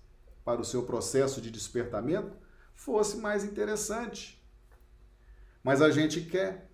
para 0.44 0.60
o 0.60 0.64
seu 0.64 0.82
processo 0.82 1.40
de 1.40 1.48
despertamento 1.50 2.36
fosse 2.74 3.18
mais 3.18 3.44
interessante. 3.44 4.44
Mas 5.62 5.80
a 5.80 5.90
gente 5.90 6.20
quer. 6.22 6.73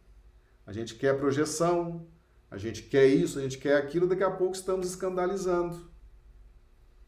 A 0.67 0.73
gente 0.73 0.95
quer 0.95 1.19
projeção, 1.19 2.07
a 2.51 2.57
gente 2.57 2.83
quer 2.83 3.07
isso, 3.07 3.39
a 3.39 3.43
gente 3.43 3.59
quer 3.59 3.77
aquilo, 3.77 4.07
daqui 4.07 4.23
a 4.23 4.31
pouco 4.31 4.55
estamos 4.55 4.87
escandalizando. 4.87 5.91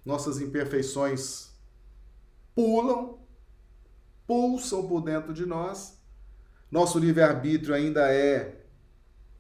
Nossas 0.05 0.41
imperfeições 0.41 1.51
pulam, 2.55 3.19
pulsam 4.27 4.87
por 4.87 5.01
dentro 5.01 5.33
de 5.33 5.47
nós. 5.47 6.01
Nosso 6.71 6.99
livre-arbítrio 6.99 7.75
ainda 7.75 8.13
é 8.13 8.63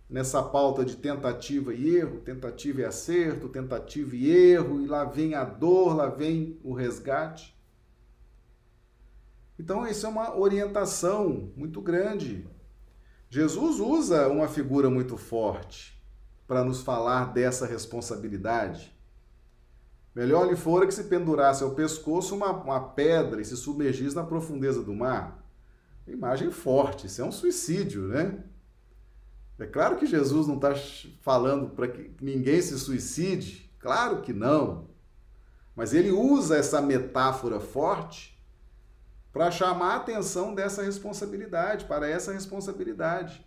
nessa 0.08 0.42
pauta 0.42 0.84
de 0.84 0.96
tentativa 0.96 1.72
e 1.72 1.96
erro, 1.96 2.20
tentativa 2.20 2.82
e 2.82 2.84
acerto, 2.84 3.48
tentativa 3.48 4.14
e 4.14 4.30
erro, 4.30 4.82
e 4.82 4.86
lá 4.86 5.04
vem 5.04 5.34
a 5.34 5.42
dor, 5.42 5.96
lá 5.96 6.06
vem 6.08 6.60
o 6.62 6.74
resgate. 6.74 7.56
Então, 9.58 9.86
isso 9.86 10.04
é 10.04 10.08
uma 10.08 10.36
orientação 10.36 11.50
muito 11.56 11.80
grande. 11.80 12.46
Jesus 13.34 13.80
usa 13.80 14.28
uma 14.28 14.46
figura 14.46 14.90
muito 14.90 15.16
forte 15.16 15.98
para 16.46 16.62
nos 16.62 16.82
falar 16.82 17.32
dessa 17.32 17.64
responsabilidade. 17.64 18.94
Melhor 20.14 20.46
lhe 20.46 20.54
fora 20.54 20.86
que 20.86 20.92
se 20.92 21.04
pendurasse 21.04 21.64
ao 21.64 21.70
pescoço 21.70 22.36
uma, 22.36 22.50
uma 22.50 22.88
pedra 22.90 23.40
e 23.40 23.44
se 23.46 23.56
submergisse 23.56 24.14
na 24.14 24.22
profundeza 24.22 24.82
do 24.82 24.92
mar. 24.92 25.42
Imagem 26.06 26.50
forte, 26.50 27.06
isso 27.06 27.22
é 27.22 27.24
um 27.24 27.32
suicídio, 27.32 28.02
né? 28.02 28.44
É 29.58 29.64
claro 29.64 29.96
que 29.96 30.04
Jesus 30.04 30.46
não 30.46 30.56
está 30.56 30.74
falando 31.22 31.70
para 31.70 31.88
que 31.88 32.14
ninguém 32.20 32.60
se 32.60 32.78
suicide, 32.78 33.74
claro 33.78 34.20
que 34.20 34.34
não. 34.34 34.90
Mas 35.74 35.94
ele 35.94 36.10
usa 36.10 36.58
essa 36.58 36.82
metáfora 36.82 37.58
forte 37.58 38.31
para 39.32 39.50
chamar 39.50 39.94
a 39.94 39.96
atenção 39.96 40.54
dessa 40.54 40.82
responsabilidade, 40.82 41.86
para 41.86 42.08
essa 42.08 42.32
responsabilidade. 42.32 43.44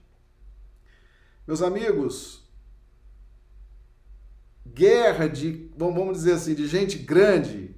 Meus 1.46 1.62
amigos, 1.62 2.44
guerra 4.66 5.28
de, 5.28 5.72
vamos 5.78 6.18
dizer 6.18 6.34
assim, 6.34 6.56
de 6.56 6.68
gente 6.68 6.98
grande 6.98 7.76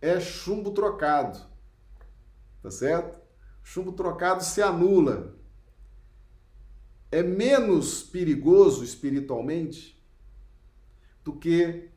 é 0.00 0.20
chumbo 0.20 0.70
trocado. 0.70 1.40
Tá 2.62 2.70
certo? 2.70 3.20
Chumbo 3.64 3.92
trocado 3.92 4.44
se 4.44 4.62
anula 4.62 5.34
é 7.10 7.22
menos 7.22 8.02
perigoso 8.02 8.84
espiritualmente 8.84 9.96
do 11.24 11.32
que 11.32 11.88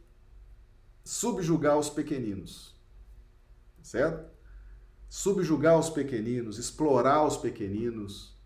subjugar 1.04 1.78
os 1.78 1.89
pequeninos. 1.89 2.75
Certo? 3.82 4.29
Subjugar 5.10 5.78
os 5.78 5.89
pequeninos, 5.89 6.60
explorar 6.60 7.26
os 7.26 7.36
pequeninos. 7.36 8.38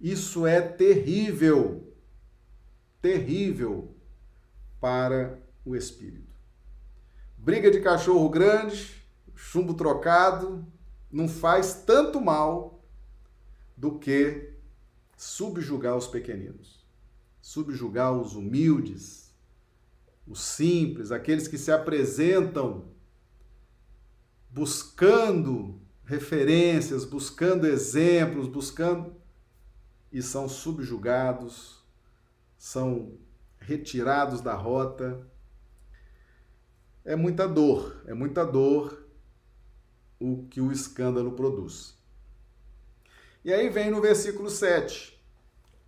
Isso 0.00 0.44
é 0.44 0.60
terrível. 0.60 1.94
Terrível 3.00 3.94
para 4.80 5.38
o 5.64 5.76
espírito. 5.76 6.36
Briga 7.36 7.70
de 7.70 7.80
cachorro 7.80 8.28
grande, 8.28 9.02
chumbo 9.34 9.72
trocado, 9.72 10.66
não 11.10 11.28
faz 11.28 11.74
tanto 11.86 12.20
mal 12.20 12.84
do 13.76 13.98
que 13.98 14.52
subjugar 15.16 15.96
os 15.96 16.08
pequeninos, 16.08 16.84
subjugar 17.40 18.12
os 18.12 18.34
humildes, 18.34 19.32
os 20.26 20.40
simples, 20.40 21.12
aqueles 21.12 21.46
que 21.46 21.56
se 21.56 21.70
apresentam 21.70 22.88
buscando 24.58 25.80
referências, 26.04 27.04
buscando 27.04 27.64
exemplos, 27.64 28.48
buscando 28.48 29.14
e 30.10 30.20
são 30.20 30.48
subjugados, 30.48 31.80
são 32.58 33.16
retirados 33.60 34.40
da 34.40 34.54
rota. 34.54 35.24
É 37.04 37.14
muita 37.14 37.46
dor, 37.46 38.02
é 38.04 38.12
muita 38.12 38.44
dor 38.44 39.06
o 40.18 40.48
que 40.50 40.60
o 40.60 40.72
escândalo 40.72 41.32
produz. 41.32 41.96
E 43.44 43.52
aí 43.52 43.68
vem 43.68 43.92
no 43.92 44.00
versículo 44.00 44.50
7. 44.50 45.22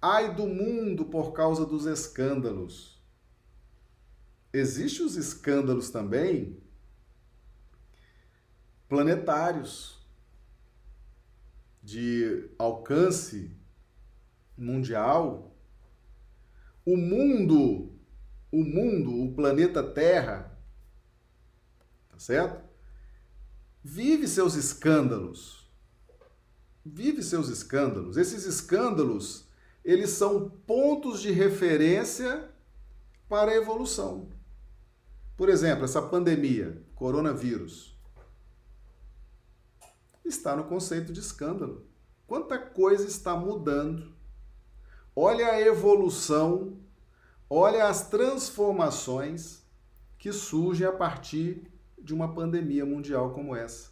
Ai 0.00 0.32
do 0.32 0.46
mundo 0.46 1.06
por 1.06 1.32
causa 1.32 1.66
dos 1.66 1.86
escândalos. 1.86 3.02
Existem 4.52 5.04
os 5.04 5.16
escândalos 5.16 5.90
também 5.90 6.56
planetários 8.90 9.98
de 11.82 12.50
alcance 12.58 13.56
mundial. 14.58 15.56
O 16.84 16.94
mundo, 16.94 17.94
o 18.52 18.62
mundo, 18.62 19.24
o 19.24 19.32
planeta 19.32 19.82
Terra, 19.82 20.54
tá 22.10 22.18
certo? 22.18 22.68
Vive 23.82 24.28
seus 24.28 24.54
escândalos 24.54 25.60
vive 26.84 27.22
seus 27.22 27.48
escândalos. 27.48 28.16
Esses 28.16 28.44
escândalos, 28.44 29.46
eles 29.84 30.10
são 30.10 30.50
pontos 30.66 31.20
de 31.20 31.30
referência 31.30 32.48
para 33.28 33.52
a 33.52 33.56
evolução. 33.56 34.28
Por 35.36 35.48
exemplo, 35.48 35.84
essa 35.84 36.02
pandemia, 36.02 36.82
coronavírus, 36.94 37.89
está 40.30 40.56
no 40.56 40.64
conceito 40.64 41.12
de 41.12 41.20
escândalo. 41.20 41.86
Quanta 42.26 42.58
coisa 42.58 43.06
está 43.06 43.36
mudando. 43.36 44.14
Olha 45.14 45.48
a 45.48 45.60
evolução, 45.60 46.78
olha 47.48 47.86
as 47.86 48.08
transformações 48.08 49.62
que 50.16 50.32
surgem 50.32 50.86
a 50.86 50.92
partir 50.92 51.70
de 51.98 52.14
uma 52.14 52.32
pandemia 52.32 52.86
mundial 52.86 53.34
como 53.34 53.54
essa. 53.54 53.90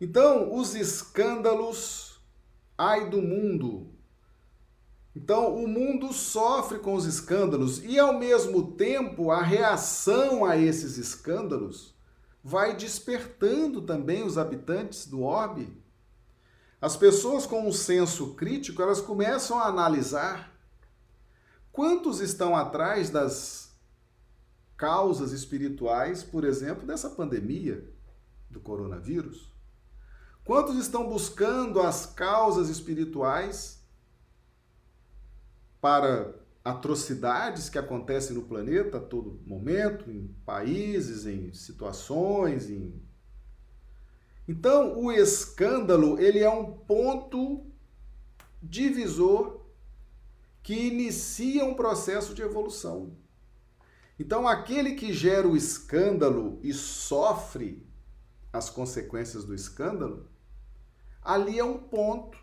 Então, 0.00 0.54
os 0.54 0.74
escândalos, 0.74 2.20
ai 2.76 3.10
do 3.10 3.20
mundo. 3.20 3.88
Então, 5.16 5.56
o 5.56 5.66
mundo 5.66 6.12
sofre 6.12 6.78
com 6.78 6.94
os 6.94 7.04
escândalos 7.04 7.82
e, 7.82 7.98
ao 7.98 8.16
mesmo 8.16 8.72
tempo, 8.72 9.32
a 9.32 9.42
reação 9.42 10.44
a 10.44 10.56
esses 10.56 10.98
escândalos 10.98 11.97
vai 12.42 12.76
despertando 12.76 13.82
também 13.82 14.22
os 14.22 14.38
habitantes 14.38 15.06
do 15.06 15.22
orbe. 15.22 15.76
As 16.80 16.96
pessoas 16.96 17.44
com 17.44 17.66
um 17.66 17.72
senso 17.72 18.34
crítico, 18.34 18.80
elas 18.80 19.00
começam 19.00 19.58
a 19.58 19.66
analisar 19.66 20.52
quantos 21.72 22.20
estão 22.20 22.56
atrás 22.56 23.10
das 23.10 23.76
causas 24.76 25.32
espirituais, 25.32 26.22
por 26.22 26.44
exemplo, 26.44 26.86
dessa 26.86 27.10
pandemia 27.10 27.92
do 28.48 28.60
coronavírus. 28.60 29.52
Quantos 30.44 30.76
estão 30.78 31.08
buscando 31.08 31.80
as 31.80 32.06
causas 32.06 32.68
espirituais 32.68 33.82
para 35.80 36.34
atrocidades 36.68 37.70
que 37.70 37.78
acontecem 37.78 38.36
no 38.36 38.42
planeta 38.42 38.98
a 38.98 39.00
todo 39.00 39.40
momento, 39.46 40.10
em 40.10 40.28
países, 40.44 41.24
em 41.24 41.52
situações, 41.54 42.68
em 42.68 43.02
Então, 44.46 44.98
o 44.98 45.10
escândalo, 45.10 46.18
ele 46.18 46.40
é 46.40 46.50
um 46.50 46.72
ponto 46.72 47.66
divisor 48.62 49.60
que 50.62 50.88
inicia 50.88 51.64
um 51.64 51.74
processo 51.74 52.34
de 52.34 52.42
evolução. 52.42 53.16
Então, 54.18 54.46
aquele 54.46 54.94
que 54.94 55.12
gera 55.12 55.48
o 55.48 55.56
escândalo 55.56 56.58
e 56.62 56.74
sofre 56.74 57.86
as 58.52 58.68
consequências 58.68 59.44
do 59.44 59.54
escândalo, 59.54 60.28
ali 61.22 61.58
é 61.58 61.64
um 61.64 61.78
ponto 61.78 62.38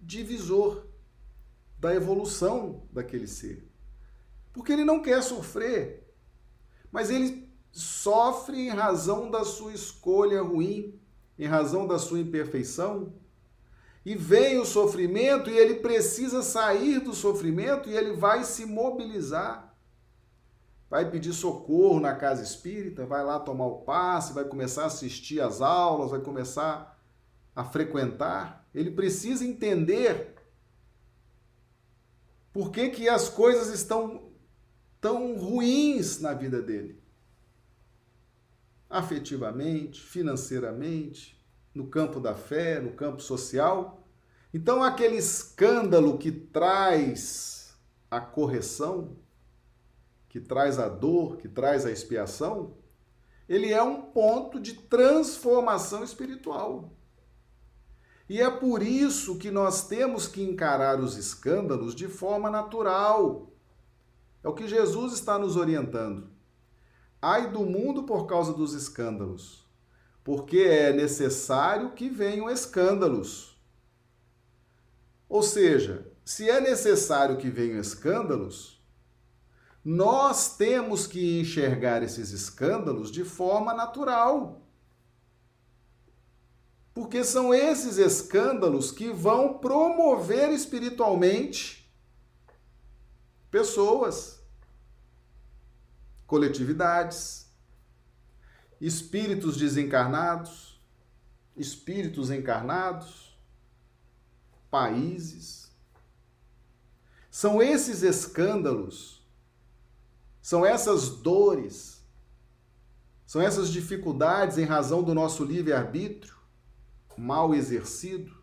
divisor 0.00 0.86
da 1.78 1.94
evolução 1.94 2.82
daquele 2.92 3.26
ser. 3.26 3.68
Porque 4.52 4.72
ele 4.72 4.84
não 4.84 5.00
quer 5.00 5.22
sofrer, 5.22 6.12
mas 6.90 7.10
ele 7.10 7.48
sofre 7.70 8.66
em 8.66 8.70
razão 8.70 9.30
da 9.30 9.44
sua 9.44 9.72
escolha 9.72 10.42
ruim, 10.42 10.98
em 11.38 11.46
razão 11.46 11.86
da 11.86 11.98
sua 11.98 12.18
imperfeição. 12.18 13.12
E 14.04 14.14
vem 14.14 14.58
o 14.58 14.64
sofrimento 14.64 15.50
e 15.50 15.56
ele 15.56 15.76
precisa 15.76 16.42
sair 16.42 17.00
do 17.00 17.12
sofrimento 17.12 17.88
e 17.88 17.96
ele 17.96 18.16
vai 18.16 18.42
se 18.42 18.64
mobilizar. 18.64 19.76
Vai 20.88 21.10
pedir 21.10 21.34
socorro 21.34 22.00
na 22.00 22.14
casa 22.14 22.42
espírita, 22.42 23.04
vai 23.04 23.22
lá 23.22 23.38
tomar 23.38 23.66
o 23.66 23.82
passe, 23.82 24.32
vai 24.32 24.44
começar 24.44 24.84
a 24.84 24.86
assistir 24.86 25.40
às 25.40 25.60
aulas, 25.60 26.10
vai 26.10 26.20
começar 26.20 26.98
a 27.54 27.62
frequentar. 27.62 28.66
Ele 28.74 28.90
precisa 28.90 29.44
entender 29.44 30.37
por 32.52 32.70
que, 32.70 32.90
que 32.90 33.08
as 33.08 33.28
coisas 33.28 33.68
estão 33.68 34.30
tão 35.00 35.36
ruins 35.36 36.20
na 36.20 36.34
vida 36.34 36.60
dele? 36.60 37.00
Afetivamente, 38.88 40.00
financeiramente, 40.00 41.38
no 41.74 41.86
campo 41.86 42.18
da 42.18 42.34
fé, 42.34 42.80
no 42.80 42.92
campo 42.92 43.22
social. 43.22 44.06
Então, 44.52 44.82
aquele 44.82 45.16
escândalo 45.16 46.18
que 46.18 46.32
traz 46.32 47.78
a 48.10 48.20
correção, 48.20 49.16
que 50.28 50.40
traz 50.40 50.78
a 50.78 50.88
dor, 50.88 51.36
que 51.36 51.48
traz 51.48 51.84
a 51.84 51.90
expiação, 51.90 52.74
ele 53.48 53.72
é 53.72 53.82
um 53.82 54.02
ponto 54.02 54.60
de 54.60 54.74
transformação 54.74 56.04
espiritual. 56.04 56.92
E 58.28 58.40
é 58.40 58.50
por 58.50 58.82
isso 58.82 59.38
que 59.38 59.50
nós 59.50 59.86
temos 59.86 60.26
que 60.26 60.42
encarar 60.42 61.00
os 61.00 61.16
escândalos 61.16 61.94
de 61.94 62.08
forma 62.08 62.50
natural. 62.50 63.50
É 64.44 64.48
o 64.48 64.54
que 64.54 64.68
Jesus 64.68 65.14
está 65.14 65.38
nos 65.38 65.56
orientando. 65.56 66.28
Ai 67.20 67.50
do 67.50 67.60
mundo 67.60 68.04
por 68.04 68.26
causa 68.26 68.52
dos 68.52 68.74
escândalos, 68.74 69.66
porque 70.22 70.58
é 70.58 70.92
necessário 70.92 71.92
que 71.92 72.08
venham 72.08 72.50
escândalos. 72.50 73.58
Ou 75.28 75.42
seja, 75.42 76.06
se 76.24 76.48
é 76.48 76.60
necessário 76.60 77.38
que 77.38 77.50
venham 77.50 77.80
escândalos, 77.80 78.78
nós 79.84 80.56
temos 80.56 81.06
que 81.06 81.40
enxergar 81.40 82.02
esses 82.02 82.30
escândalos 82.30 83.10
de 83.10 83.24
forma 83.24 83.72
natural. 83.72 84.67
Porque 86.98 87.22
são 87.22 87.54
esses 87.54 87.96
escândalos 87.96 88.90
que 88.90 89.12
vão 89.12 89.56
promover 89.56 90.50
espiritualmente 90.50 91.88
pessoas, 93.52 94.42
coletividades, 96.26 97.52
espíritos 98.80 99.56
desencarnados, 99.56 100.82
espíritos 101.56 102.32
encarnados, 102.32 103.38
países. 104.68 105.70
São 107.30 107.62
esses 107.62 108.02
escândalos, 108.02 109.24
são 110.42 110.66
essas 110.66 111.08
dores, 111.08 112.04
são 113.24 113.40
essas 113.40 113.70
dificuldades 113.70 114.58
em 114.58 114.64
razão 114.64 115.00
do 115.00 115.14
nosso 115.14 115.44
livre-arbítrio 115.44 116.37
mal 117.18 117.54
exercido, 117.54 118.36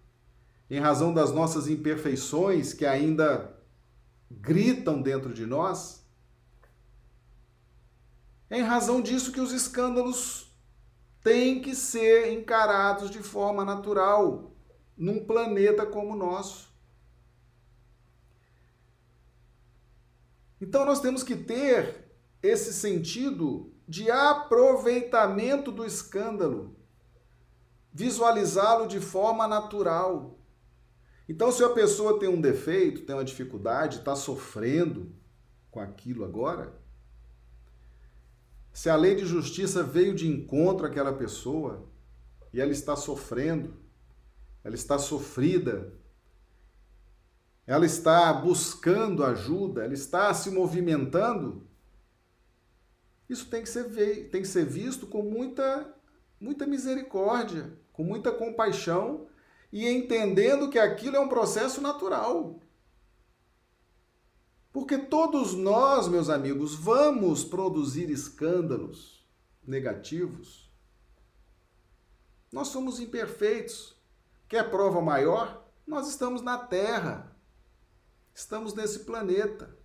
em 0.69 0.79
razão 0.79 1.13
das 1.13 1.31
nossas 1.31 1.67
imperfeições 1.67 2.73
que 2.73 2.85
ainda 2.85 3.55
gritam 4.29 5.01
dentro 5.01 5.33
de 5.33 5.45
nós, 5.45 6.05
é 8.49 8.59
em 8.59 8.63
razão 8.63 9.01
disso 9.01 9.31
que 9.31 9.39
os 9.39 9.51
escândalos 9.51 10.53
têm 11.23 11.61
que 11.61 11.75
ser 11.75 12.31
encarados 12.33 13.09
de 13.09 13.19
forma 13.19 13.65
natural 13.65 14.51
num 14.97 15.25
planeta 15.25 15.85
como 15.85 16.13
o 16.13 16.17
nosso. 16.17 16.73
Então 20.61 20.85
nós 20.85 20.99
temos 20.99 21.23
que 21.23 21.35
ter 21.35 22.05
esse 22.41 22.73
sentido 22.73 23.73
de 23.87 24.09
aproveitamento 24.09 25.71
do 25.71 25.85
escândalo 25.85 26.75
visualizá-lo 27.95 28.87
de 28.87 28.99
forma 28.99 29.47
natural. 29.47 30.37
Então, 31.29 31.49
se 31.49 31.63
a 31.63 31.69
pessoa 31.69 32.19
tem 32.19 32.27
um 32.27 32.41
defeito, 32.41 33.05
tem 33.05 33.15
uma 33.15 33.23
dificuldade, 33.23 33.99
está 33.99 34.17
sofrendo 34.17 35.15
com 35.71 35.79
aquilo 35.79 36.25
agora, 36.25 36.77
se 38.73 38.89
a 38.89 38.97
lei 38.97 39.15
de 39.15 39.25
justiça 39.25 39.81
veio 39.81 40.13
de 40.13 40.27
encontro 40.27 40.85
àquela 40.85 41.13
pessoa 41.13 41.89
e 42.51 42.59
ela 42.59 42.73
está 42.73 42.97
sofrendo, 42.97 43.73
ela 44.61 44.75
está 44.75 44.99
sofrida, 44.99 45.93
ela 47.65 47.85
está 47.85 48.33
buscando 48.33 49.23
ajuda, 49.23 49.85
ela 49.85 49.93
está 49.93 50.33
se 50.33 50.51
movimentando, 50.51 51.65
isso 53.29 53.49
tem 53.49 53.63
que 53.63 53.69
ser, 53.69 53.85
tem 54.29 54.41
que 54.41 54.47
ser 54.49 54.65
visto 54.65 55.07
com 55.07 55.23
muita, 55.23 55.95
muita 56.37 56.67
misericórdia, 56.67 57.84
com 57.95 58.03
muita 58.03 58.31
compaixão 58.31 59.27
e 59.71 59.87
entendendo 59.87 60.69
que 60.69 60.77
aquilo 60.77 61.15
é 61.15 61.19
um 61.19 61.29
processo 61.29 61.81
natural. 61.81 62.59
Porque 64.73 64.97
todos 64.97 65.53
nós, 65.53 66.09
meus 66.09 66.29
amigos, 66.29 66.75
vamos 66.75 67.45
produzir 67.45 68.09
escândalos 68.09 69.25
negativos. 69.65 70.69
Nós 72.51 72.67
somos 72.67 72.99
imperfeitos. 72.99 73.95
Quer 74.49 74.69
prova 74.69 75.01
maior? 75.01 75.65
Nós 75.87 76.09
estamos 76.09 76.41
na 76.41 76.57
Terra. 76.57 77.33
Estamos 78.33 78.73
nesse 78.73 78.99
planeta. 78.99 79.77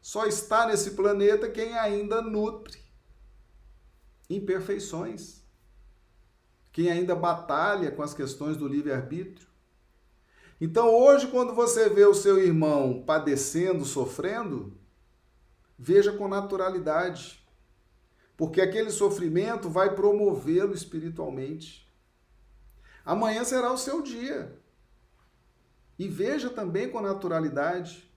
Só 0.00 0.26
está 0.26 0.66
nesse 0.66 0.92
planeta 0.92 1.50
quem 1.50 1.76
ainda 1.76 2.22
nutre 2.22 2.80
imperfeições 4.30 5.41
quem 6.72 6.90
ainda 6.90 7.14
batalha 7.14 7.90
com 7.90 8.02
as 8.02 8.14
questões 8.14 8.56
do 8.56 8.66
livre-arbítrio. 8.66 9.46
Então, 10.60 10.88
hoje, 10.94 11.26
quando 11.26 11.54
você 11.54 11.88
vê 11.88 12.06
o 12.06 12.14
seu 12.14 12.38
irmão 12.38 13.02
padecendo, 13.04 13.84
sofrendo, 13.84 14.72
veja 15.78 16.12
com 16.12 16.28
naturalidade, 16.28 17.44
porque 18.36 18.60
aquele 18.60 18.90
sofrimento 18.90 19.68
vai 19.68 19.94
promovê-lo 19.94 20.72
espiritualmente. 20.72 21.92
Amanhã 23.04 23.44
será 23.44 23.72
o 23.72 23.78
seu 23.78 24.00
dia. 24.02 24.56
E 25.98 26.08
veja 26.08 26.48
também 26.48 26.88
com 26.88 27.00
naturalidade, 27.00 28.08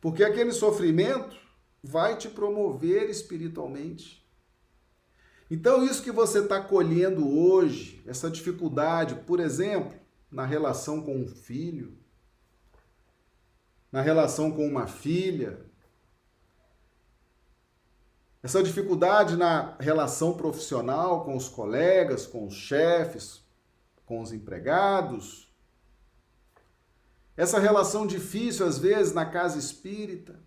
porque 0.00 0.22
aquele 0.22 0.52
sofrimento 0.52 1.36
vai 1.82 2.16
te 2.16 2.28
promover 2.28 3.08
espiritualmente. 3.08 4.23
Então, 5.50 5.84
isso 5.84 6.02
que 6.02 6.10
você 6.10 6.40
está 6.40 6.60
colhendo 6.60 7.28
hoje, 7.28 8.02
essa 8.06 8.30
dificuldade, 8.30 9.14
por 9.26 9.40
exemplo, 9.40 9.98
na 10.30 10.44
relação 10.44 11.02
com 11.02 11.16
um 11.16 11.28
filho, 11.28 11.96
na 13.92 14.00
relação 14.00 14.50
com 14.50 14.66
uma 14.66 14.86
filha, 14.86 15.60
essa 18.42 18.62
dificuldade 18.62 19.36
na 19.36 19.76
relação 19.78 20.36
profissional 20.36 21.24
com 21.24 21.36
os 21.36 21.48
colegas, 21.48 22.26
com 22.26 22.46
os 22.46 22.54
chefes, 22.54 23.42
com 24.04 24.20
os 24.20 24.32
empregados, 24.32 25.54
essa 27.36 27.58
relação 27.58 28.06
difícil 28.06 28.66
às 28.66 28.78
vezes 28.78 29.12
na 29.12 29.26
casa 29.26 29.58
espírita, 29.58 30.38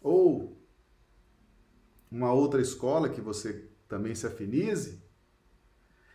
ou 0.00 0.57
uma 2.10 2.32
outra 2.32 2.60
escola 2.60 3.08
que 3.08 3.20
você 3.20 3.68
também 3.88 4.14
se 4.14 4.26
afinize, 4.26 5.02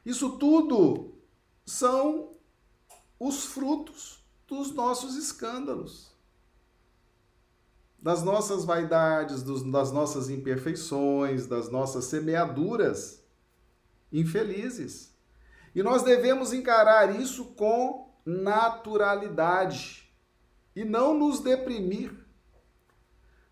isso 0.06 0.38
tudo 0.38 1.16
são 1.66 2.34
os 3.20 3.46
frutos 3.46 4.24
dos 4.48 4.74
nossos 4.74 5.16
escândalos, 5.16 6.14
das 7.98 8.22
nossas 8.22 8.66
vaidades, 8.66 9.42
dos, 9.42 9.64
das 9.72 9.92
nossas 9.92 10.30
imperfeições, 10.30 11.48
das 11.48 11.70
nossas 11.70 12.06
semeaduras 12.06 13.24
infelizes. 14.12 15.14
E 15.74 15.82
nós 15.82 16.04
devemos 16.04 16.52
encarar 16.52 17.20
isso 17.20 17.46
com 17.56 18.14
naturalidade 18.26 20.14
e 20.76 20.84
não 20.84 21.18
nos 21.18 21.40
deprimir, 21.40 22.14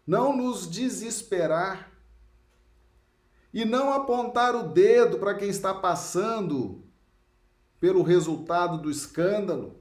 não 0.05 0.35
nos 0.35 0.69
desesperar 0.69 1.90
e 3.53 3.65
não 3.65 3.93
apontar 3.93 4.55
o 4.55 4.69
dedo 4.69 5.19
para 5.19 5.35
quem 5.35 5.49
está 5.49 5.73
passando 5.73 6.83
pelo 7.79 8.01
resultado 8.01 8.77
do 8.77 8.89
escândalo. 8.89 9.79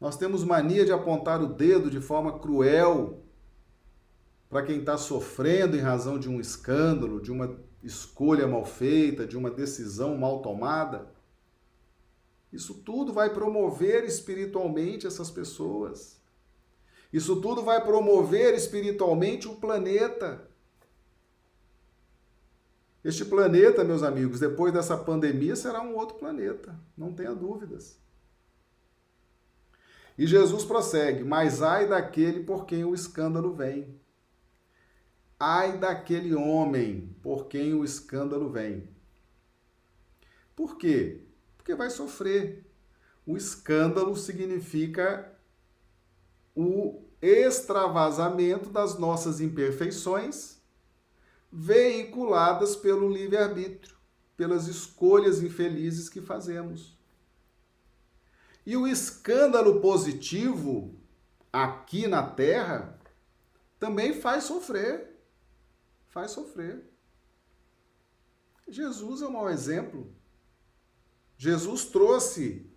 Nós 0.00 0.16
temos 0.16 0.44
mania 0.44 0.84
de 0.84 0.92
apontar 0.92 1.42
o 1.42 1.46
dedo 1.46 1.90
de 1.90 2.00
forma 2.00 2.38
cruel 2.38 3.24
para 4.48 4.62
quem 4.62 4.78
está 4.78 4.96
sofrendo 4.96 5.76
em 5.76 5.80
razão 5.80 6.18
de 6.18 6.28
um 6.28 6.40
escândalo, 6.40 7.20
de 7.20 7.32
uma 7.32 7.58
escolha 7.82 8.46
mal 8.46 8.64
feita, 8.64 9.26
de 9.26 9.36
uma 9.36 9.50
decisão 9.50 10.16
mal 10.16 10.40
tomada. 10.40 11.10
Isso 12.52 12.74
tudo 12.74 13.12
vai 13.12 13.30
promover 13.30 14.04
espiritualmente 14.04 15.06
essas 15.06 15.30
pessoas. 15.30 16.18
Isso 17.12 17.40
tudo 17.40 17.62
vai 17.62 17.82
promover 17.84 18.54
espiritualmente 18.54 19.48
o 19.48 19.56
planeta. 19.56 20.47
Este 23.04 23.24
planeta, 23.24 23.84
meus 23.84 24.02
amigos, 24.02 24.40
depois 24.40 24.72
dessa 24.72 24.96
pandemia, 24.96 25.54
será 25.54 25.80
um 25.80 25.94
outro 25.94 26.16
planeta, 26.16 26.78
não 26.96 27.12
tenha 27.12 27.34
dúvidas. 27.34 27.98
E 30.16 30.26
Jesus 30.26 30.64
prossegue: 30.64 31.22
Mas 31.22 31.62
ai 31.62 31.86
daquele 31.86 32.42
por 32.42 32.66
quem 32.66 32.84
o 32.84 32.94
escândalo 32.94 33.54
vem. 33.54 33.98
Ai 35.38 35.78
daquele 35.78 36.34
homem 36.34 37.16
por 37.22 37.46
quem 37.46 37.72
o 37.72 37.84
escândalo 37.84 38.50
vem. 38.50 38.88
Por 40.56 40.76
quê? 40.76 41.22
Porque 41.56 41.76
vai 41.76 41.88
sofrer. 41.88 42.66
O 43.24 43.36
escândalo 43.36 44.16
significa 44.16 45.32
o 46.56 47.04
extravasamento 47.22 48.70
das 48.70 48.98
nossas 48.98 49.40
imperfeições 49.40 50.57
veiculadas 51.50 52.76
pelo 52.76 53.08
livre-arbítrio, 53.08 53.96
pelas 54.36 54.66
escolhas 54.66 55.42
infelizes 55.42 56.08
que 56.08 56.20
fazemos. 56.20 56.96
E 58.64 58.76
o 58.76 58.86
escândalo 58.86 59.80
positivo 59.80 60.94
aqui 61.52 62.06
na 62.06 62.22
Terra 62.22 62.98
também 63.78 64.12
faz 64.12 64.44
sofrer. 64.44 65.16
Faz 66.08 66.32
sofrer. 66.32 66.84
Jesus 68.68 69.22
é 69.22 69.26
um 69.26 69.32
mau 69.32 69.48
exemplo. 69.48 70.12
Jesus 71.38 71.86
trouxe 71.86 72.70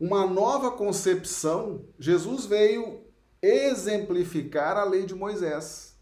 uma 0.00 0.26
nova 0.26 0.70
concepção. 0.70 1.86
Jesus 1.98 2.46
veio 2.46 3.04
exemplificar 3.42 4.76
a 4.78 4.84
lei 4.84 5.04
de 5.04 5.14
Moisés 5.14 5.93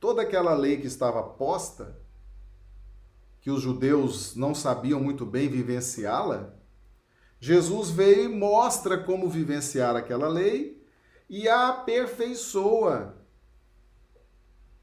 toda 0.00 0.22
aquela 0.22 0.54
lei 0.54 0.78
que 0.80 0.86
estava 0.86 1.22
posta, 1.22 1.94
que 3.42 3.50
os 3.50 3.60
judeus 3.60 4.34
não 4.34 4.54
sabiam 4.54 4.98
muito 4.98 5.26
bem 5.26 5.48
vivenciá-la, 5.48 6.54
Jesus 7.38 7.90
veio 7.90 8.24
e 8.24 8.28
mostra 8.28 9.02
como 9.02 9.28
vivenciar 9.28 9.94
aquela 9.94 10.28
lei 10.28 10.82
e 11.28 11.48
a 11.48 11.68
aperfeiçoa, 11.68 13.14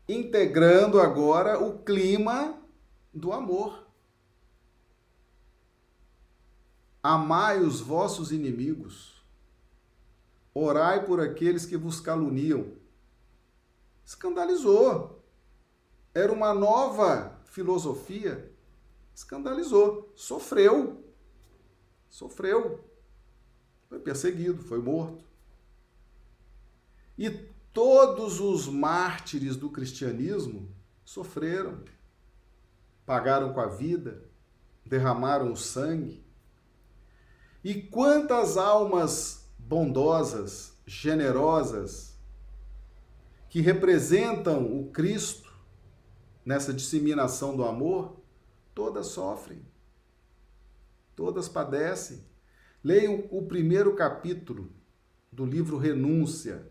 integrando 0.07 1.01
agora 1.01 1.59
o 1.59 1.79
clima 1.79 2.57
do 3.13 3.33
amor. 3.33 3.85
Amai 7.03 7.59
os 7.59 7.79
vossos 7.79 8.31
inimigos, 8.31 9.23
orai 10.53 11.05
por 11.05 11.19
aqueles 11.19 11.65
que 11.65 11.77
vos 11.77 11.99
caluniam 11.99 12.71
escandalizou. 14.07 15.21
Era 16.13 16.31
uma 16.31 16.53
nova 16.53 17.37
filosofia, 17.43 18.49
escandalizou, 19.13 20.13
sofreu. 20.15 21.03
Sofreu. 22.09 22.89
Foi 23.89 23.99
perseguido, 23.99 24.63
foi 24.63 24.79
morto. 24.79 25.25
E 27.17 27.29
todos 27.73 28.39
os 28.39 28.67
mártires 28.67 29.57
do 29.57 29.69
cristianismo 29.69 30.73
sofreram, 31.03 31.83
pagaram 33.05 33.53
com 33.53 33.59
a 33.59 33.67
vida, 33.67 34.23
derramaram 34.85 35.51
o 35.51 35.57
sangue. 35.57 36.25
E 37.61 37.81
quantas 37.81 38.55
almas 38.55 39.49
bondosas, 39.59 40.77
generosas, 40.85 42.06
que 43.49 43.61
representam 43.61 44.65
o 44.65 44.91
Cristo 44.91 45.53
nessa 46.45 46.73
disseminação 46.73 47.55
do 47.55 47.63
amor, 47.63 48.17
todas 48.73 49.07
sofrem, 49.07 49.65
todas 51.15 51.47
padecem. 51.47 52.25
Leiam 52.83 53.25
o 53.31 53.45
primeiro 53.45 53.95
capítulo 53.95 54.71
do 55.31 55.45
livro 55.45 55.77
Renúncia. 55.77 56.69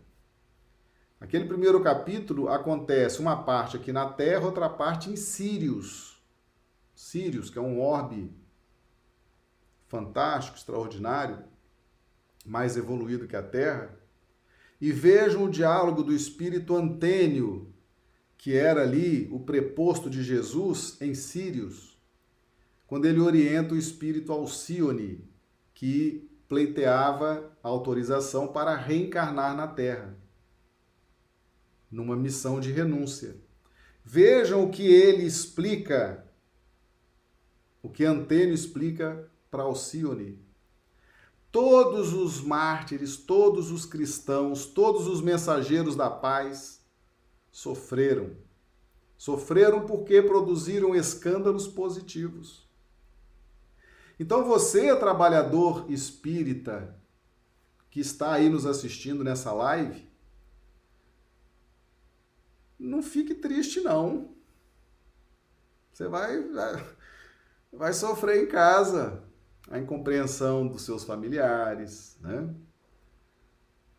Aquele 1.19 1.45
primeiro 1.45 1.81
capítulo 1.83 2.47
acontece 2.47 3.19
uma 3.19 3.43
parte 3.43 3.75
aqui 3.75 3.91
na 3.91 4.09
Terra, 4.09 4.45
outra 4.45 4.69
parte 4.69 5.09
em 5.09 5.15
Sírios. 5.15 6.23
Sírios, 6.95 7.49
que 7.49 7.57
é 7.57 7.61
um 7.61 7.79
orbe 7.79 8.31
fantástico, 9.87 10.57
extraordinário, 10.57 11.43
mais 12.45 12.77
evoluído 12.77 13.27
que 13.27 13.35
a 13.35 13.43
Terra 13.43 13.96
e 14.79 14.91
vejam 14.91 15.45
o 15.45 15.49
diálogo 15.49 16.03
do 16.03 16.13
espírito 16.13 16.75
Antênio, 16.75 17.73
que 18.37 18.55
era 18.55 18.83
ali 18.83 19.27
o 19.31 19.39
preposto 19.39 20.09
de 20.09 20.23
Jesus 20.23 20.97
em 21.01 21.15
Sírios, 21.15 21.99
quando 22.85 23.05
ele 23.05 23.19
orienta 23.19 23.73
o 23.73 23.77
espírito 23.77 24.31
Alcione, 24.31 25.27
que 25.73 26.29
pleiteava 26.47 27.51
autorização 27.61 28.47
para 28.47 28.75
reencarnar 28.75 29.55
na 29.55 29.67
Terra, 29.67 30.15
numa 31.91 32.15
missão 32.15 32.59
de 32.59 32.71
renúncia. 32.71 33.35
Vejam 34.05 34.63
o 34.63 34.69
que 34.69 34.87
ele 34.87 35.23
explica, 35.23 36.25
o 37.81 37.89
que 37.89 38.05
Antênio 38.05 38.53
explica 38.53 39.29
para 39.49 39.63
Alcione 39.63 40.46
todos 41.57 42.13
os 42.13 42.39
mártires, 42.39 43.17
todos 43.17 43.71
os 43.71 43.83
cristãos, 43.83 44.67
todos 44.67 45.07
os 45.07 45.21
mensageiros 45.21 45.95
da 45.95 46.07
paz 46.07 46.85
sofreram. 47.51 48.37
Sofreram 49.17 49.83
porque 49.83 50.21
produziram 50.21 50.93
escândalos 50.93 51.67
positivos. 51.67 52.69
Então 54.19 54.45
você, 54.45 54.95
trabalhador 54.97 55.91
espírita, 55.91 56.95
que 57.89 58.01
está 58.01 58.33
aí 58.33 58.49
nos 58.49 58.67
assistindo 58.67 59.23
nessa 59.23 59.51
live, 59.51 60.07
não 62.77 63.01
fique 63.01 63.33
triste 63.33 63.81
não. 63.81 64.35
Você 65.91 66.07
vai 66.07 66.37
vai 67.73 67.93
sofrer 67.93 68.43
em 68.43 68.47
casa, 68.47 69.26
a 69.69 69.77
incompreensão 69.77 70.67
dos 70.67 70.83
seus 70.83 71.03
familiares, 71.03 72.17
né? 72.21 72.53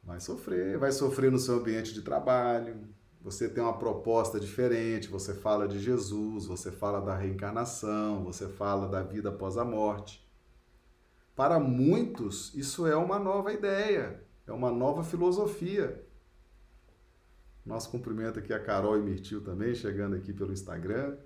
Vai 0.03 0.21
sofrer, 0.21 0.79
vai 0.79 0.91
sofrer 0.91 1.31
no 1.31 1.39
seu 1.39 1.57
ambiente 1.57 1.93
de 1.93 2.03
trabalho. 2.03 2.89
Você 3.21 3.49
tem 3.49 3.63
uma 3.63 3.79
proposta 3.79 4.41
diferente, 4.41 5.09
você 5.09 5.35
fala 5.35 5.69
de 5.69 5.79
Jesus, 5.79 6.47
você 6.47 6.71
fala 6.71 7.01
da 7.01 7.15
reencarnação, 7.15 8.25
você 8.25 8.49
fala 8.49 8.89
da 8.89 9.03
vida 9.03 9.29
após 9.29 9.59
a 9.59 9.65
morte. 9.65 10.27
Para 11.37 11.61
muitos, 11.61 12.55
isso 12.55 12.87
é 12.87 12.97
uma 12.97 13.19
nova 13.19 13.53
ideia, 13.53 14.25
é 14.47 14.53
uma 14.53 14.71
nova 14.71 15.05
filosofia. 15.05 16.05
Nosso 17.67 17.91
cumprimento 17.91 18.39
aqui 18.39 18.53
a 18.53 18.59
Carol 18.59 18.97
e 18.97 19.03
Mirtil 19.03 19.43
também, 19.43 19.75
chegando 19.75 20.17
aqui 20.17 20.33
pelo 20.33 20.53
Instagram. 20.53 21.19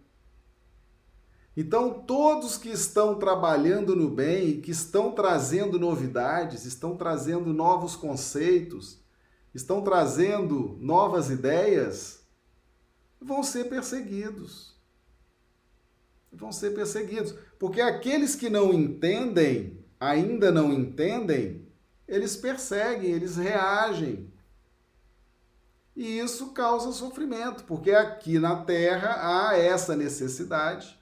Então, 1.56 2.00
todos 2.00 2.56
que 2.56 2.70
estão 2.70 3.16
trabalhando 3.16 3.94
no 3.94 4.08
bem, 4.08 4.60
que 4.60 4.70
estão 4.70 5.12
trazendo 5.12 5.78
novidades, 5.78 6.64
estão 6.64 6.96
trazendo 6.96 7.52
novos 7.52 7.94
conceitos, 7.94 8.98
estão 9.54 9.82
trazendo 9.82 10.78
novas 10.80 11.28
ideias, 11.28 12.22
vão 13.20 13.42
ser 13.42 13.68
perseguidos. 13.68 14.74
Vão 16.32 16.50
ser 16.50 16.70
perseguidos. 16.70 17.34
Porque 17.58 17.82
aqueles 17.82 18.34
que 18.34 18.48
não 18.48 18.72
entendem, 18.72 19.84
ainda 20.00 20.50
não 20.50 20.72
entendem, 20.72 21.68
eles 22.08 22.34
perseguem, 22.34 23.10
eles 23.10 23.36
reagem. 23.36 24.32
E 25.94 26.18
isso 26.18 26.52
causa 26.52 26.92
sofrimento, 26.92 27.64
porque 27.64 27.90
aqui 27.90 28.38
na 28.38 28.64
Terra 28.64 29.50
há 29.50 29.58
essa 29.58 29.94
necessidade 29.94 31.01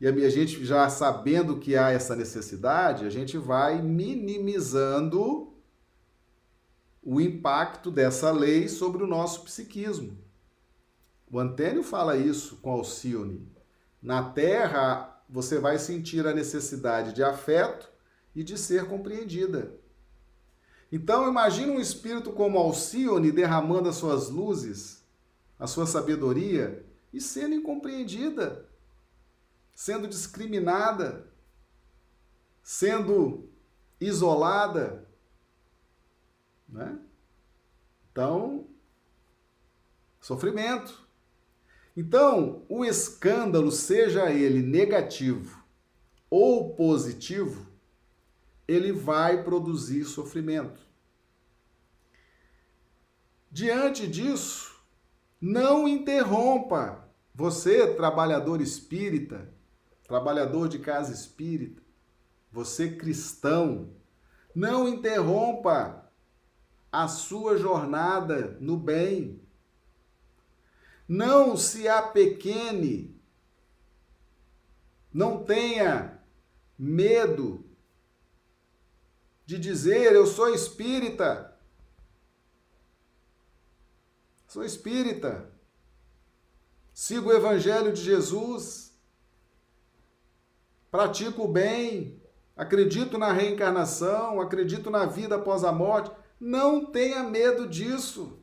e 0.00 0.06
a 0.06 0.30
gente 0.30 0.64
já 0.64 0.88
sabendo 0.88 1.58
que 1.58 1.76
há 1.76 1.90
essa 1.90 2.14
necessidade, 2.14 3.04
a 3.04 3.10
gente 3.10 3.36
vai 3.36 3.82
minimizando 3.82 5.52
o 7.02 7.20
impacto 7.20 7.90
dessa 7.90 8.30
lei 8.30 8.68
sobre 8.68 9.02
o 9.02 9.06
nosso 9.08 9.42
psiquismo. 9.42 10.16
O 11.30 11.38
Antênio 11.38 11.82
fala 11.82 12.16
isso 12.16 12.56
com 12.56 12.70
Alcione. 12.70 13.50
Na 14.00 14.22
Terra, 14.22 15.20
você 15.28 15.58
vai 15.58 15.78
sentir 15.78 16.26
a 16.26 16.32
necessidade 16.32 17.12
de 17.12 17.24
afeto 17.24 17.90
e 18.36 18.44
de 18.44 18.56
ser 18.56 18.86
compreendida. 18.86 19.72
Então, 20.92 21.28
imagine 21.28 21.72
um 21.72 21.80
espírito 21.80 22.30
como 22.32 22.56
Alcione 22.56 23.32
derramando 23.32 23.88
as 23.88 23.96
suas 23.96 24.30
luzes, 24.30 25.02
a 25.58 25.66
sua 25.66 25.86
sabedoria 25.86 26.86
e 27.12 27.20
sendo 27.20 27.56
incompreendida 27.56 28.67
sendo 29.78 30.08
discriminada, 30.08 31.32
sendo 32.64 33.48
isolada, 34.00 35.08
né? 36.68 36.98
Então, 38.10 38.66
sofrimento. 40.20 41.06
Então, 41.96 42.66
o 42.68 42.84
escândalo, 42.84 43.70
seja 43.70 44.32
ele 44.32 44.62
negativo 44.62 45.64
ou 46.28 46.74
positivo, 46.74 47.70
ele 48.66 48.90
vai 48.90 49.44
produzir 49.44 50.04
sofrimento. 50.06 50.80
Diante 53.48 54.08
disso, 54.08 54.76
não 55.40 55.86
interrompa. 55.86 57.08
Você, 57.32 57.94
trabalhador 57.94 58.60
espírita, 58.60 59.56
trabalhador 60.08 60.68
de 60.68 60.78
casa 60.78 61.12
espírita, 61.12 61.82
você 62.50 62.96
cristão, 62.96 63.92
não 64.54 64.88
interrompa 64.88 66.10
a 66.90 67.06
sua 67.06 67.58
jornada 67.58 68.56
no 68.58 68.76
bem. 68.76 69.40
Não 71.06 71.56
se 71.56 71.86
apequene. 71.86 73.20
Não 75.12 75.44
tenha 75.44 76.18
medo 76.78 77.64
de 79.44 79.58
dizer 79.58 80.14
eu 80.14 80.26
sou 80.26 80.48
espírita. 80.48 81.54
Sou 84.46 84.64
espírita. 84.64 85.52
Sigo 86.94 87.28
o 87.28 87.32
evangelho 87.32 87.92
de 87.92 88.02
Jesus 88.02 88.87
pratico 90.90 91.44
o 91.44 91.48
bem, 91.48 92.20
acredito 92.56 93.18
na 93.18 93.32
reencarnação, 93.32 94.40
acredito 94.40 94.90
na 94.90 95.06
vida 95.06 95.36
após 95.36 95.64
a 95.64 95.72
morte. 95.72 96.10
Não 96.40 96.86
tenha 96.86 97.22
medo 97.22 97.66
disso. 97.66 98.38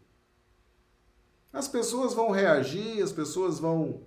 As 1.52 1.68
pessoas 1.68 2.14
vão 2.14 2.32
reagir, 2.32 3.02
as 3.02 3.12
pessoas 3.12 3.60
vão 3.60 4.04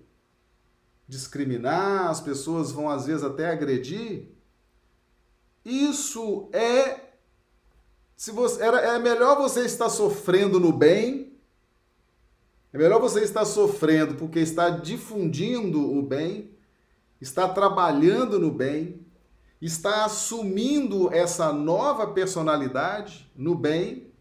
discriminar, 1.06 2.08
as 2.08 2.20
pessoas 2.20 2.70
vão 2.70 2.90
às 2.90 3.06
vezes 3.06 3.24
até 3.24 3.50
agredir. 3.50 4.28
Isso 5.64 6.48
é 6.52 7.08
se 8.18 8.32
você 8.32 8.60
era 8.60 8.80
é 8.80 8.98
melhor 8.98 9.36
você 9.36 9.64
estar 9.64 9.88
sofrendo 9.88 10.58
no 10.58 10.72
bem, 10.72 11.38
é 12.72 12.76
melhor 12.76 13.00
você 13.00 13.22
estar 13.22 13.44
sofrendo 13.44 14.16
porque 14.16 14.40
está 14.40 14.70
difundindo 14.70 15.96
o 15.96 16.02
bem 16.02 16.50
está 17.20 17.48
trabalhando 17.48 18.38
no 18.38 18.50
bem, 18.50 19.06
está 19.60 20.04
assumindo 20.04 21.12
essa 21.12 21.52
nova 21.52 22.06
personalidade 22.12 23.30
no 23.34 23.54
bem. 23.54 24.12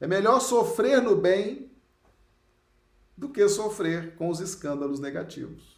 É 0.00 0.06
melhor 0.06 0.40
sofrer 0.40 1.00
no 1.00 1.16
bem 1.16 1.70
do 3.16 3.28
que 3.28 3.48
sofrer 3.48 4.16
com 4.16 4.28
os 4.28 4.40
escândalos 4.40 5.00
negativos. 5.00 5.74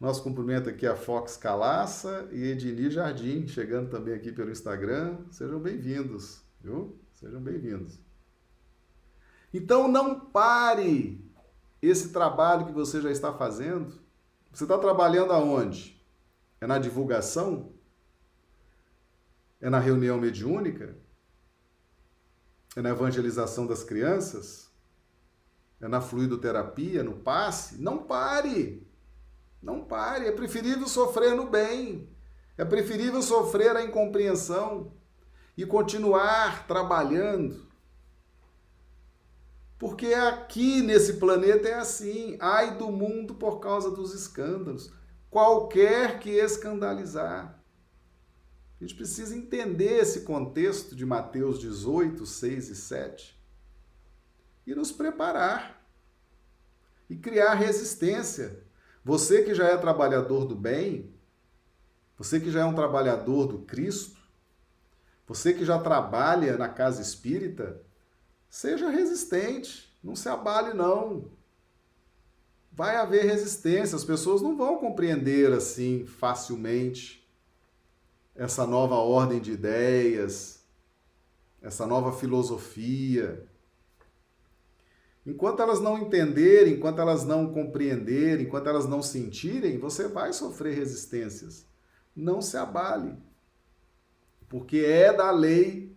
Nosso 0.00 0.22
cumprimento 0.22 0.68
aqui 0.68 0.86
a 0.86 0.96
Fox 0.96 1.36
Calaça 1.36 2.28
e 2.32 2.42
Ednir 2.42 2.90
Jardim, 2.90 3.46
chegando 3.46 3.88
também 3.88 4.14
aqui 4.14 4.32
pelo 4.32 4.50
Instagram. 4.50 5.18
Sejam 5.30 5.60
bem-vindos, 5.60 6.42
viu? 6.60 6.98
Sejam 7.14 7.40
bem-vindos. 7.40 8.00
Então 9.54 9.86
não 9.86 10.18
pare 10.18 11.24
esse 11.80 12.08
trabalho 12.08 12.66
que 12.66 12.72
você 12.72 13.00
já 13.00 13.10
está 13.12 13.32
fazendo 13.32 14.01
você 14.52 14.64
está 14.64 14.76
trabalhando 14.76 15.32
aonde? 15.32 16.00
É 16.60 16.66
na 16.66 16.78
divulgação? 16.78 17.72
É 19.60 19.70
na 19.70 19.78
reunião 19.78 20.18
mediúnica? 20.18 20.96
É 22.76 22.82
na 22.82 22.90
evangelização 22.90 23.66
das 23.66 23.82
crianças? 23.82 24.70
É 25.80 25.88
na 25.88 26.00
fluidoterapia, 26.00 27.02
no 27.02 27.14
passe? 27.14 27.80
Não 27.80 27.98
pare! 27.98 28.86
Não 29.60 29.84
pare! 29.84 30.26
É 30.26 30.32
preferível 30.32 30.86
sofrer 30.86 31.34
no 31.34 31.48
bem. 31.48 32.08
É 32.56 32.64
preferível 32.64 33.22
sofrer 33.22 33.74
a 33.74 33.82
incompreensão 33.82 34.92
e 35.56 35.64
continuar 35.64 36.66
trabalhando 36.66 37.71
porque 39.82 40.14
aqui 40.14 40.80
nesse 40.80 41.14
planeta 41.14 41.68
é 41.68 41.74
assim. 41.74 42.36
Ai 42.38 42.78
do 42.78 42.92
mundo 42.92 43.34
por 43.34 43.58
causa 43.58 43.90
dos 43.90 44.14
escândalos. 44.14 44.92
Qualquer 45.28 46.20
que 46.20 46.30
escandalizar. 46.30 47.60
A 48.80 48.84
gente 48.84 48.94
precisa 48.94 49.36
entender 49.36 49.98
esse 49.98 50.20
contexto 50.20 50.94
de 50.94 51.04
Mateus 51.04 51.58
18, 51.58 52.24
6 52.24 52.68
e 52.68 52.76
7 52.76 53.42
e 54.64 54.72
nos 54.72 54.92
preparar 54.92 55.84
e 57.10 57.16
criar 57.16 57.54
resistência. 57.54 58.62
Você 59.04 59.42
que 59.42 59.52
já 59.52 59.66
é 59.66 59.76
trabalhador 59.76 60.44
do 60.44 60.54
bem, 60.54 61.12
você 62.16 62.38
que 62.38 62.52
já 62.52 62.60
é 62.60 62.64
um 62.64 62.76
trabalhador 62.76 63.48
do 63.48 63.58
Cristo, 63.62 64.20
você 65.26 65.52
que 65.52 65.64
já 65.64 65.76
trabalha 65.80 66.56
na 66.56 66.68
casa 66.68 67.02
espírita, 67.02 67.82
Seja 68.52 68.90
resistente, 68.90 69.90
não 70.04 70.14
se 70.14 70.28
abale 70.28 70.74
não. 70.74 71.30
Vai 72.70 72.96
haver 72.96 73.24
resistência, 73.24 73.96
as 73.96 74.04
pessoas 74.04 74.42
não 74.42 74.58
vão 74.58 74.76
compreender 74.76 75.50
assim 75.52 76.04
facilmente 76.04 77.26
essa 78.34 78.66
nova 78.66 78.96
ordem 78.96 79.40
de 79.40 79.52
ideias, 79.52 80.62
essa 81.62 81.86
nova 81.86 82.12
filosofia. 82.12 83.42
Enquanto 85.24 85.62
elas 85.62 85.80
não 85.80 85.96
entenderem, 85.96 86.74
enquanto 86.74 87.00
elas 87.00 87.24
não 87.24 87.54
compreenderem, 87.54 88.44
enquanto 88.44 88.68
elas 88.68 88.86
não 88.86 89.00
sentirem, 89.00 89.78
você 89.78 90.08
vai 90.08 90.30
sofrer 90.34 90.76
resistências. 90.76 91.66
Não 92.14 92.42
se 92.42 92.58
abale, 92.58 93.16
porque 94.46 94.80
é 94.80 95.10
da 95.10 95.30
lei 95.30 95.96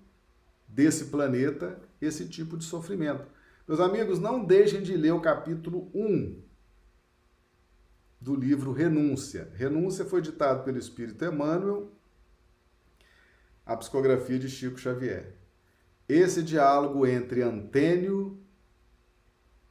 desse 0.70 1.08
planeta 1.08 1.84
esse 2.02 2.28
tipo 2.28 2.58
de 2.58 2.64
sofrimento. 2.64 3.26
Meus 3.68 3.80
amigos, 3.80 4.20
não 4.20 4.44
deixem 4.44 4.82
de 4.82 4.96
ler 4.96 5.12
o 5.12 5.22
capítulo 5.22 5.90
1 5.94 6.42
do 8.22 8.36
livro 8.36 8.72
Renúncia. 8.72 9.52
Renúncia 9.56 10.06
foi 10.06 10.22
ditado 10.22 10.64
pelo 10.64 10.78
Espírito 10.78 11.24
Emmanuel, 11.26 11.92
a 13.66 13.76
psicografia 13.76 14.38
de 14.38 14.50
Chico 14.50 14.78
Xavier. 14.78 15.36
esse 16.08 16.44
diálogo 16.44 17.08
entre 17.08 17.42
Antênio 17.42 18.40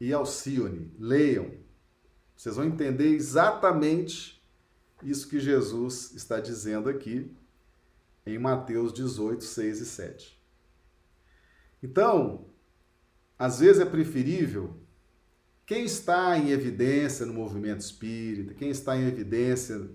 e 0.01 0.13
Alcione. 0.13 0.93
Leiam. 0.99 1.53
Vocês 2.37 2.57
vão 2.57 2.65
entender 2.65 3.09
exatamente 3.09 4.43
isso 5.03 5.29
que 5.29 5.39
Jesus 5.39 6.13
está 6.15 6.41
dizendo 6.41 6.89
aqui 6.89 7.31
em 8.27 8.39
Mateus 8.39 8.93
18, 8.93 9.45
6 9.45 9.81
e 9.81 9.87
7. 9.87 10.34
Então, 11.85 12.47
às 13.39 13.61
vezes 13.61 13.79
é 13.79 13.85
preferível 13.85 14.75
quem 15.67 15.85
está 15.85 16.39
em 16.39 16.49
evidência 16.49 17.27
no 17.27 17.35
movimento 17.35 17.81
espírita, 17.81 18.55
quem 18.55 18.71
está 18.71 18.97
em 18.97 19.07
evidência 19.07 19.91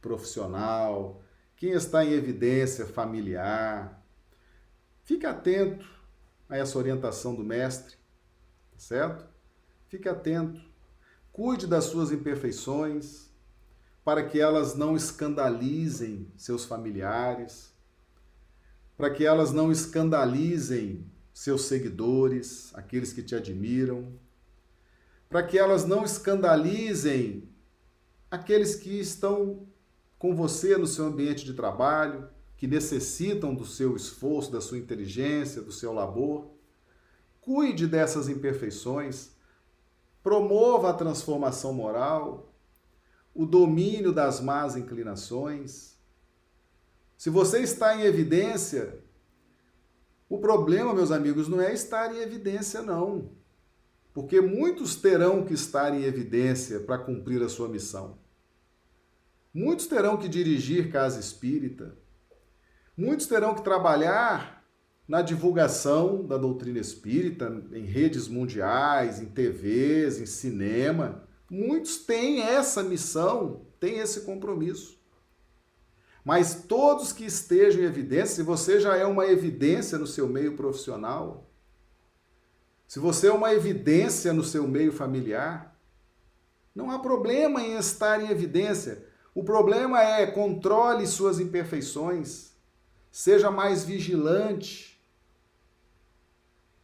profissional, 0.00 1.22
quem 1.54 1.72
está 1.72 2.02
em 2.02 2.12
evidência 2.12 2.86
familiar, 2.86 4.02
fique 5.04 5.26
atento 5.26 5.86
a 6.48 6.56
essa 6.56 6.78
orientação 6.78 7.34
do 7.34 7.44
mestre, 7.44 7.96
tá 8.72 8.78
certo? 8.78 9.28
Fique 9.88 10.08
atento. 10.08 10.58
Cuide 11.32 11.66
das 11.66 11.84
suas 11.84 12.12
imperfeições, 12.12 13.28
para 14.02 14.26
que 14.26 14.40
elas 14.40 14.74
não 14.74 14.96
escandalizem 14.96 16.32
seus 16.34 16.64
familiares, 16.64 17.74
para 18.96 19.10
que 19.10 19.26
elas 19.26 19.52
não 19.52 19.70
escandalizem 19.70 21.04
seus 21.36 21.66
seguidores, 21.66 22.74
aqueles 22.74 23.12
que 23.12 23.22
te 23.22 23.34
admiram, 23.34 24.10
para 25.28 25.42
que 25.42 25.58
elas 25.58 25.84
não 25.84 26.02
escandalizem 26.02 27.46
aqueles 28.30 28.74
que 28.74 28.98
estão 28.98 29.68
com 30.18 30.34
você 30.34 30.78
no 30.78 30.86
seu 30.86 31.04
ambiente 31.04 31.44
de 31.44 31.52
trabalho, 31.52 32.26
que 32.56 32.66
necessitam 32.66 33.54
do 33.54 33.66
seu 33.66 33.94
esforço, 33.94 34.50
da 34.50 34.62
sua 34.62 34.78
inteligência, 34.78 35.60
do 35.60 35.70
seu 35.70 35.92
labor. 35.92 36.52
Cuide 37.42 37.86
dessas 37.86 38.30
imperfeições, 38.30 39.32
promova 40.22 40.88
a 40.88 40.94
transformação 40.94 41.74
moral, 41.74 42.50
o 43.34 43.44
domínio 43.44 44.10
das 44.10 44.40
más 44.40 44.74
inclinações. 44.74 45.98
Se 47.14 47.28
você 47.28 47.60
está 47.60 47.94
em 47.94 48.04
evidência, 48.04 49.04
o 50.28 50.38
problema, 50.38 50.92
meus 50.92 51.12
amigos, 51.12 51.48
não 51.48 51.60
é 51.60 51.72
estar 51.72 52.14
em 52.14 52.18
evidência, 52.18 52.82
não. 52.82 53.30
Porque 54.12 54.40
muitos 54.40 54.96
terão 54.96 55.44
que 55.44 55.54
estar 55.54 55.94
em 55.94 56.04
evidência 56.04 56.80
para 56.80 56.98
cumprir 56.98 57.42
a 57.42 57.48
sua 57.48 57.68
missão. 57.68 58.18
Muitos 59.54 59.86
terão 59.86 60.16
que 60.16 60.28
dirigir 60.28 60.90
casa 60.90 61.20
espírita. 61.20 61.96
Muitos 62.96 63.26
terão 63.26 63.54
que 63.54 63.62
trabalhar 63.62 64.64
na 65.06 65.22
divulgação 65.22 66.26
da 66.26 66.36
doutrina 66.36 66.78
espírita 66.78 67.62
em 67.72 67.84
redes 67.84 68.26
mundiais, 68.26 69.20
em 69.20 69.26
TVs, 69.26 70.18
em 70.18 70.26
cinema. 70.26 71.22
Muitos 71.48 71.98
têm 71.98 72.40
essa 72.40 72.82
missão, 72.82 73.66
têm 73.78 73.98
esse 73.98 74.22
compromisso. 74.22 74.95
Mas 76.26 76.64
todos 76.64 77.12
que 77.12 77.24
estejam 77.24 77.80
em 77.82 77.84
evidência, 77.84 78.34
se 78.34 78.42
você 78.42 78.80
já 78.80 78.96
é 78.96 79.06
uma 79.06 79.28
evidência 79.28 79.96
no 79.96 80.08
seu 80.08 80.28
meio 80.28 80.56
profissional, 80.56 81.48
se 82.88 82.98
você 82.98 83.28
é 83.28 83.32
uma 83.32 83.54
evidência 83.54 84.32
no 84.32 84.42
seu 84.42 84.66
meio 84.66 84.90
familiar, 84.90 85.78
não 86.74 86.90
há 86.90 86.98
problema 86.98 87.62
em 87.62 87.76
estar 87.76 88.20
em 88.20 88.28
evidência. 88.28 89.06
O 89.32 89.44
problema 89.44 90.02
é 90.02 90.26
controle 90.26 91.06
suas 91.06 91.38
imperfeições, 91.38 92.50
seja 93.08 93.48
mais 93.48 93.84
vigilante. 93.84 95.00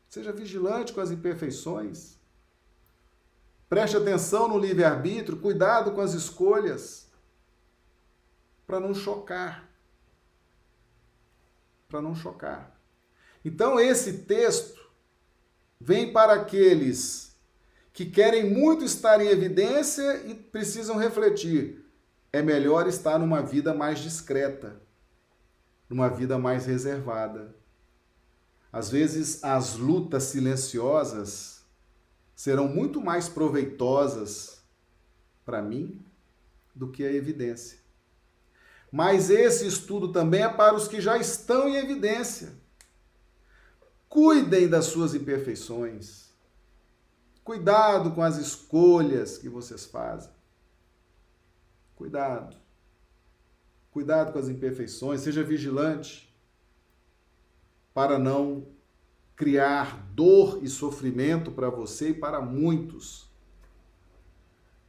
Seja 0.08 0.30
vigilante 0.30 0.92
com 0.92 1.00
as 1.00 1.10
imperfeições. 1.10 2.16
Preste 3.68 3.96
atenção 3.96 4.46
no 4.46 4.56
livre-arbítrio, 4.56 5.40
cuidado 5.40 5.90
com 5.90 6.00
as 6.00 6.14
escolhas 6.14 7.10
para 8.72 8.80
não 8.80 8.94
chocar. 8.94 9.68
Para 11.90 12.00
não 12.00 12.14
chocar. 12.14 12.74
Então, 13.44 13.78
esse 13.78 14.20
texto 14.20 14.80
vem 15.78 16.10
para 16.10 16.32
aqueles 16.32 17.38
que 17.92 18.06
querem 18.06 18.50
muito 18.50 18.82
estar 18.82 19.20
em 19.20 19.28
evidência 19.28 20.26
e 20.26 20.34
precisam 20.34 20.96
refletir. 20.96 21.84
É 22.32 22.40
melhor 22.40 22.86
estar 22.86 23.18
numa 23.18 23.42
vida 23.42 23.74
mais 23.74 23.98
discreta, 23.98 24.80
numa 25.86 26.08
vida 26.08 26.38
mais 26.38 26.64
reservada. 26.64 27.54
Às 28.72 28.88
vezes, 28.88 29.44
as 29.44 29.76
lutas 29.76 30.22
silenciosas 30.22 31.62
serão 32.34 32.68
muito 32.68 33.02
mais 33.02 33.28
proveitosas 33.28 34.62
para 35.44 35.60
mim 35.60 36.02
do 36.74 36.90
que 36.90 37.04
a 37.04 37.12
evidência. 37.12 37.81
Mas 38.92 39.30
esse 39.30 39.66
estudo 39.66 40.12
também 40.12 40.42
é 40.42 40.48
para 40.50 40.76
os 40.76 40.86
que 40.86 41.00
já 41.00 41.16
estão 41.16 41.66
em 41.66 41.76
evidência. 41.76 42.52
Cuidem 44.06 44.68
das 44.68 44.84
suas 44.84 45.14
imperfeições. 45.14 46.30
Cuidado 47.42 48.12
com 48.12 48.22
as 48.22 48.36
escolhas 48.36 49.38
que 49.38 49.48
vocês 49.48 49.86
fazem. 49.86 50.30
Cuidado. 51.96 52.54
Cuidado 53.90 54.32
com 54.32 54.38
as 54.38 54.50
imperfeições, 54.50 55.22
seja 55.22 55.42
vigilante 55.42 56.30
para 57.94 58.18
não 58.18 58.66
criar 59.34 60.06
dor 60.12 60.60
e 60.62 60.68
sofrimento 60.68 61.50
para 61.50 61.70
você 61.70 62.10
e 62.10 62.14
para 62.14 62.40
muitos. 62.40 63.28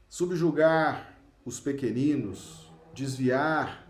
Subjugar 0.10 1.18
os 1.46 1.60
pequeninos, 1.60 2.70
desviar 2.94 3.83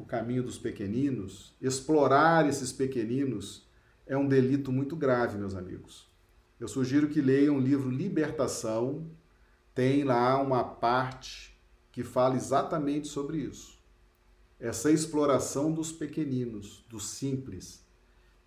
o 0.00 0.04
caminho 0.06 0.42
dos 0.42 0.58
pequeninos, 0.58 1.54
explorar 1.60 2.48
esses 2.48 2.72
pequeninos 2.72 3.68
é 4.06 4.16
um 4.16 4.26
delito 4.26 4.72
muito 4.72 4.96
grave, 4.96 5.36
meus 5.36 5.54
amigos. 5.54 6.08
Eu 6.58 6.68
sugiro 6.68 7.08
que 7.08 7.20
leiam 7.20 7.56
o 7.56 7.60
livro 7.60 7.90
Libertação, 7.90 9.06
tem 9.74 10.02
lá 10.02 10.40
uma 10.40 10.64
parte 10.64 11.54
que 11.92 12.02
fala 12.02 12.34
exatamente 12.34 13.08
sobre 13.08 13.38
isso. 13.38 13.78
Essa 14.58 14.90
exploração 14.90 15.72
dos 15.72 15.92
pequeninos, 15.92 16.84
dos 16.88 17.10
simples. 17.10 17.84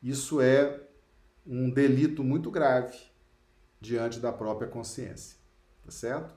Isso 0.01 0.41
é 0.41 0.81
um 1.45 1.69
delito 1.69 2.23
muito 2.23 2.49
grave 2.49 2.97
diante 3.79 4.19
da 4.19 4.31
própria 4.31 4.67
consciência, 4.67 5.37
tá 5.85 5.91
certo? 5.91 6.33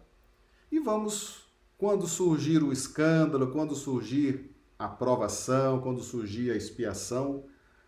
E 0.71 0.79
vamos, 0.79 1.47
quando 1.79 2.07
surgir 2.07 2.63
o 2.63 2.73
escândalo, 2.73 3.51
quando 3.51 3.75
surgir 3.75 4.56
a 4.79 4.89
provação, 4.89 5.81
quando 5.81 6.03
surgir 6.03 6.51
a 6.51 6.57
expiação, 6.57 7.45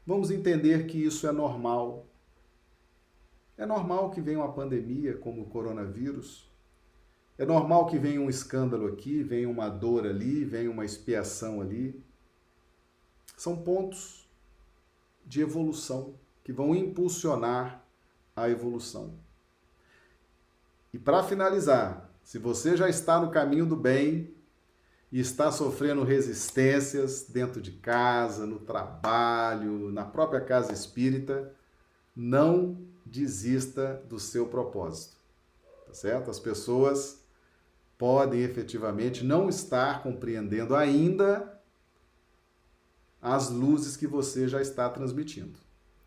vamos 0.07 0.31
entender 0.31 0.87
que 0.87 1.05
isso 1.05 1.27
é 1.27 1.33
normal. 1.33 2.07
É 3.57 3.67
normal 3.67 4.11
que 4.11 4.21
venha 4.21 4.39
uma 4.39 4.53
pandemia 4.53 5.17
como 5.17 5.43
o 5.43 5.47
coronavírus. 5.47 6.49
É 7.37 7.45
normal 7.45 7.87
que 7.87 7.99
venha 7.99 8.21
um 8.21 8.31
escândalo 8.31 8.87
aqui, 8.87 9.23
venha 9.23 9.49
uma 9.49 9.69
dor 9.69 10.07
ali, 10.07 10.45
venha 10.45 10.71
uma 10.71 10.85
expiação 10.85 11.61
ali. 11.61 12.03
São 13.37 13.57
pontos 13.57 14.29
de 15.27 15.41
evolução 15.41 16.15
que 16.43 16.53
vão 16.53 16.75
impulsionar 16.75 17.85
a 18.35 18.49
evolução. 18.49 19.15
E 20.93 20.99
para 20.99 21.23
finalizar, 21.23 22.11
se 22.25 22.39
você 22.39 22.77
já 22.77 22.89
está 22.89 23.21
no 23.21 23.31
caminho 23.31 23.67
do 23.67 23.77
bem, 23.77 24.35
e 25.11 25.21
está 25.21 25.51
sofrendo 25.51 26.05
resistências 26.05 27.27
dentro 27.29 27.61
de 27.61 27.73
casa, 27.73 28.47
no 28.47 28.59
trabalho, 28.59 29.91
na 29.91 30.05
própria 30.05 30.41
casa 30.41 30.73
espírita, 30.73 31.53
não 32.15 32.79
desista 33.07 34.03
do 34.09 34.19
seu 34.19 34.47
propósito. 34.47 35.17
Tá 35.87 35.95
certo? 35.95 36.31
As 36.31 36.39
pessoas 36.39 37.25
podem 37.97 38.43
efetivamente 38.43 39.25
não 39.25 39.49
estar 39.49 40.03
compreendendo 40.03 40.77
ainda 40.77 41.59
as 43.21 43.51
luzes 43.51 43.97
que 43.97 44.07
você 44.07 44.47
já 44.47 44.61
está 44.61 44.89
transmitindo. 44.91 45.59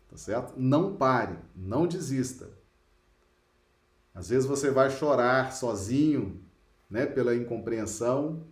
Tá 0.08 0.16
certo? 0.16 0.54
Não 0.56 0.96
pare, 0.96 1.36
não 1.54 1.86
desista. 1.86 2.50
Às 4.14 4.28
vezes 4.28 4.46
você 4.46 4.70
vai 4.70 4.90
chorar 4.90 5.52
sozinho, 5.52 6.40
né, 6.88 7.06
pela 7.06 7.34
incompreensão, 7.34 8.46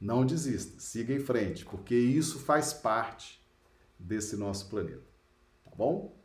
não 0.00 0.24
desista, 0.24 0.78
siga 0.78 1.12
em 1.12 1.20
frente, 1.20 1.64
porque 1.64 1.94
isso 1.94 2.38
faz 2.38 2.72
parte 2.72 3.42
desse 3.98 4.36
nosso 4.36 4.68
planeta. 4.68 5.06
Tá 5.64 5.70
bom? 5.76 6.16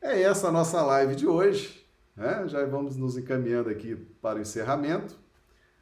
É 0.00 0.22
essa 0.22 0.48
a 0.48 0.52
nossa 0.52 0.82
live 0.82 1.14
de 1.14 1.26
hoje. 1.26 1.86
Né? 2.14 2.48
Já 2.48 2.64
vamos 2.64 2.96
nos 2.96 3.16
encaminhando 3.16 3.68
aqui 3.68 3.96
para 4.20 4.38
o 4.38 4.42
encerramento. 4.42 5.18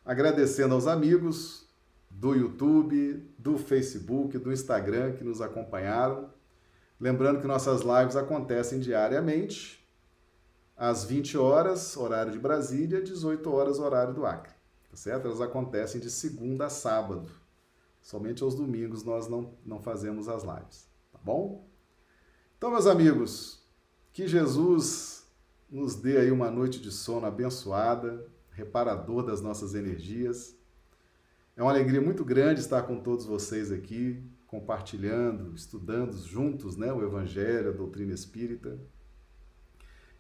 Agradecendo 0.05 0.75
aos 0.75 0.87
amigos 0.87 1.69
do 2.11 2.35
YouTube, 2.35 3.29
do 3.39 3.59
Facebook, 3.59 4.39
do 4.39 4.53
Instagram 4.53 5.13
que 5.13 5.25
nos 5.25 5.41
acompanharam. 5.41 6.31
Lembrando 7.01 7.41
que 7.41 7.47
nossas 7.47 7.83
lives 7.83 8.17
acontecem 8.17 8.79
diariamente, 8.79 9.85
às 10.77 11.05
20 11.05 11.37
horas, 11.37 11.97
horário 11.97 12.33
de 12.33 12.39
Brasília, 12.39 13.03
18 13.03 13.51
horas, 13.53 13.79
horário 13.79 14.15
do 14.15 14.25
Acre. 14.25 14.54
Tá 14.95 14.99
certo? 14.99 15.27
Elas 15.27 15.41
acontecem 15.41 16.01
de 16.01 16.09
segunda 16.09 16.67
a 16.67 16.71
sábado. 16.71 17.29
Somente 18.01 18.45
aos 18.45 18.55
domingos 18.55 19.03
nós 19.03 19.27
não, 19.27 19.53
não 19.67 19.81
fazemos 19.81 20.29
as 20.29 20.45
lives. 20.45 20.89
Tá 21.13 21.19
bom? 21.21 21.69
Então, 22.57 22.71
meus 22.71 22.87
amigos, 22.87 23.61
que 24.13 24.29
Jesus 24.29 25.27
nos 25.69 25.97
dê 25.97 26.19
aí 26.19 26.31
uma 26.31 26.49
noite 26.49 26.81
de 26.81 26.93
sono 26.93 27.27
abençoada, 27.27 28.25
reparador 28.53 29.25
das 29.27 29.41
nossas 29.41 29.75
energias. 29.75 30.57
É 31.57 31.63
uma 31.63 31.73
alegria 31.73 32.01
muito 32.01 32.25
grande 32.25 32.61
estar 32.61 32.85
com 32.85 33.01
todos 33.01 33.27
vocês 33.27 33.73
aqui, 33.73 34.23
compartilhando, 34.47 35.57
estudando 35.57 36.17
juntos 36.19 36.77
né, 36.77 36.93
o 36.93 37.03
Evangelho, 37.03 37.71
a 37.71 37.73
doutrina 37.73 38.15
espírita. 38.15 38.79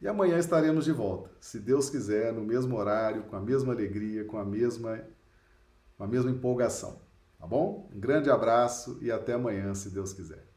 E 0.00 0.08
amanhã 0.08 0.38
estaremos 0.38 0.84
de 0.84 0.92
volta, 0.92 1.30
se 1.40 1.58
Deus 1.58 1.88
quiser, 1.88 2.32
no 2.32 2.42
mesmo 2.42 2.76
horário, 2.76 3.22
com 3.24 3.36
a 3.36 3.40
mesma 3.40 3.72
alegria, 3.72 4.24
com 4.24 4.36
a 4.36 4.44
mesma, 4.44 5.00
com 5.96 6.04
a 6.04 6.06
mesma 6.06 6.30
empolgação. 6.30 7.00
Tá 7.38 7.46
bom? 7.46 7.90
Um 7.94 8.00
grande 8.00 8.30
abraço 8.30 8.98
e 9.00 9.10
até 9.10 9.34
amanhã, 9.34 9.74
se 9.74 9.90
Deus 9.90 10.12
quiser. 10.12 10.53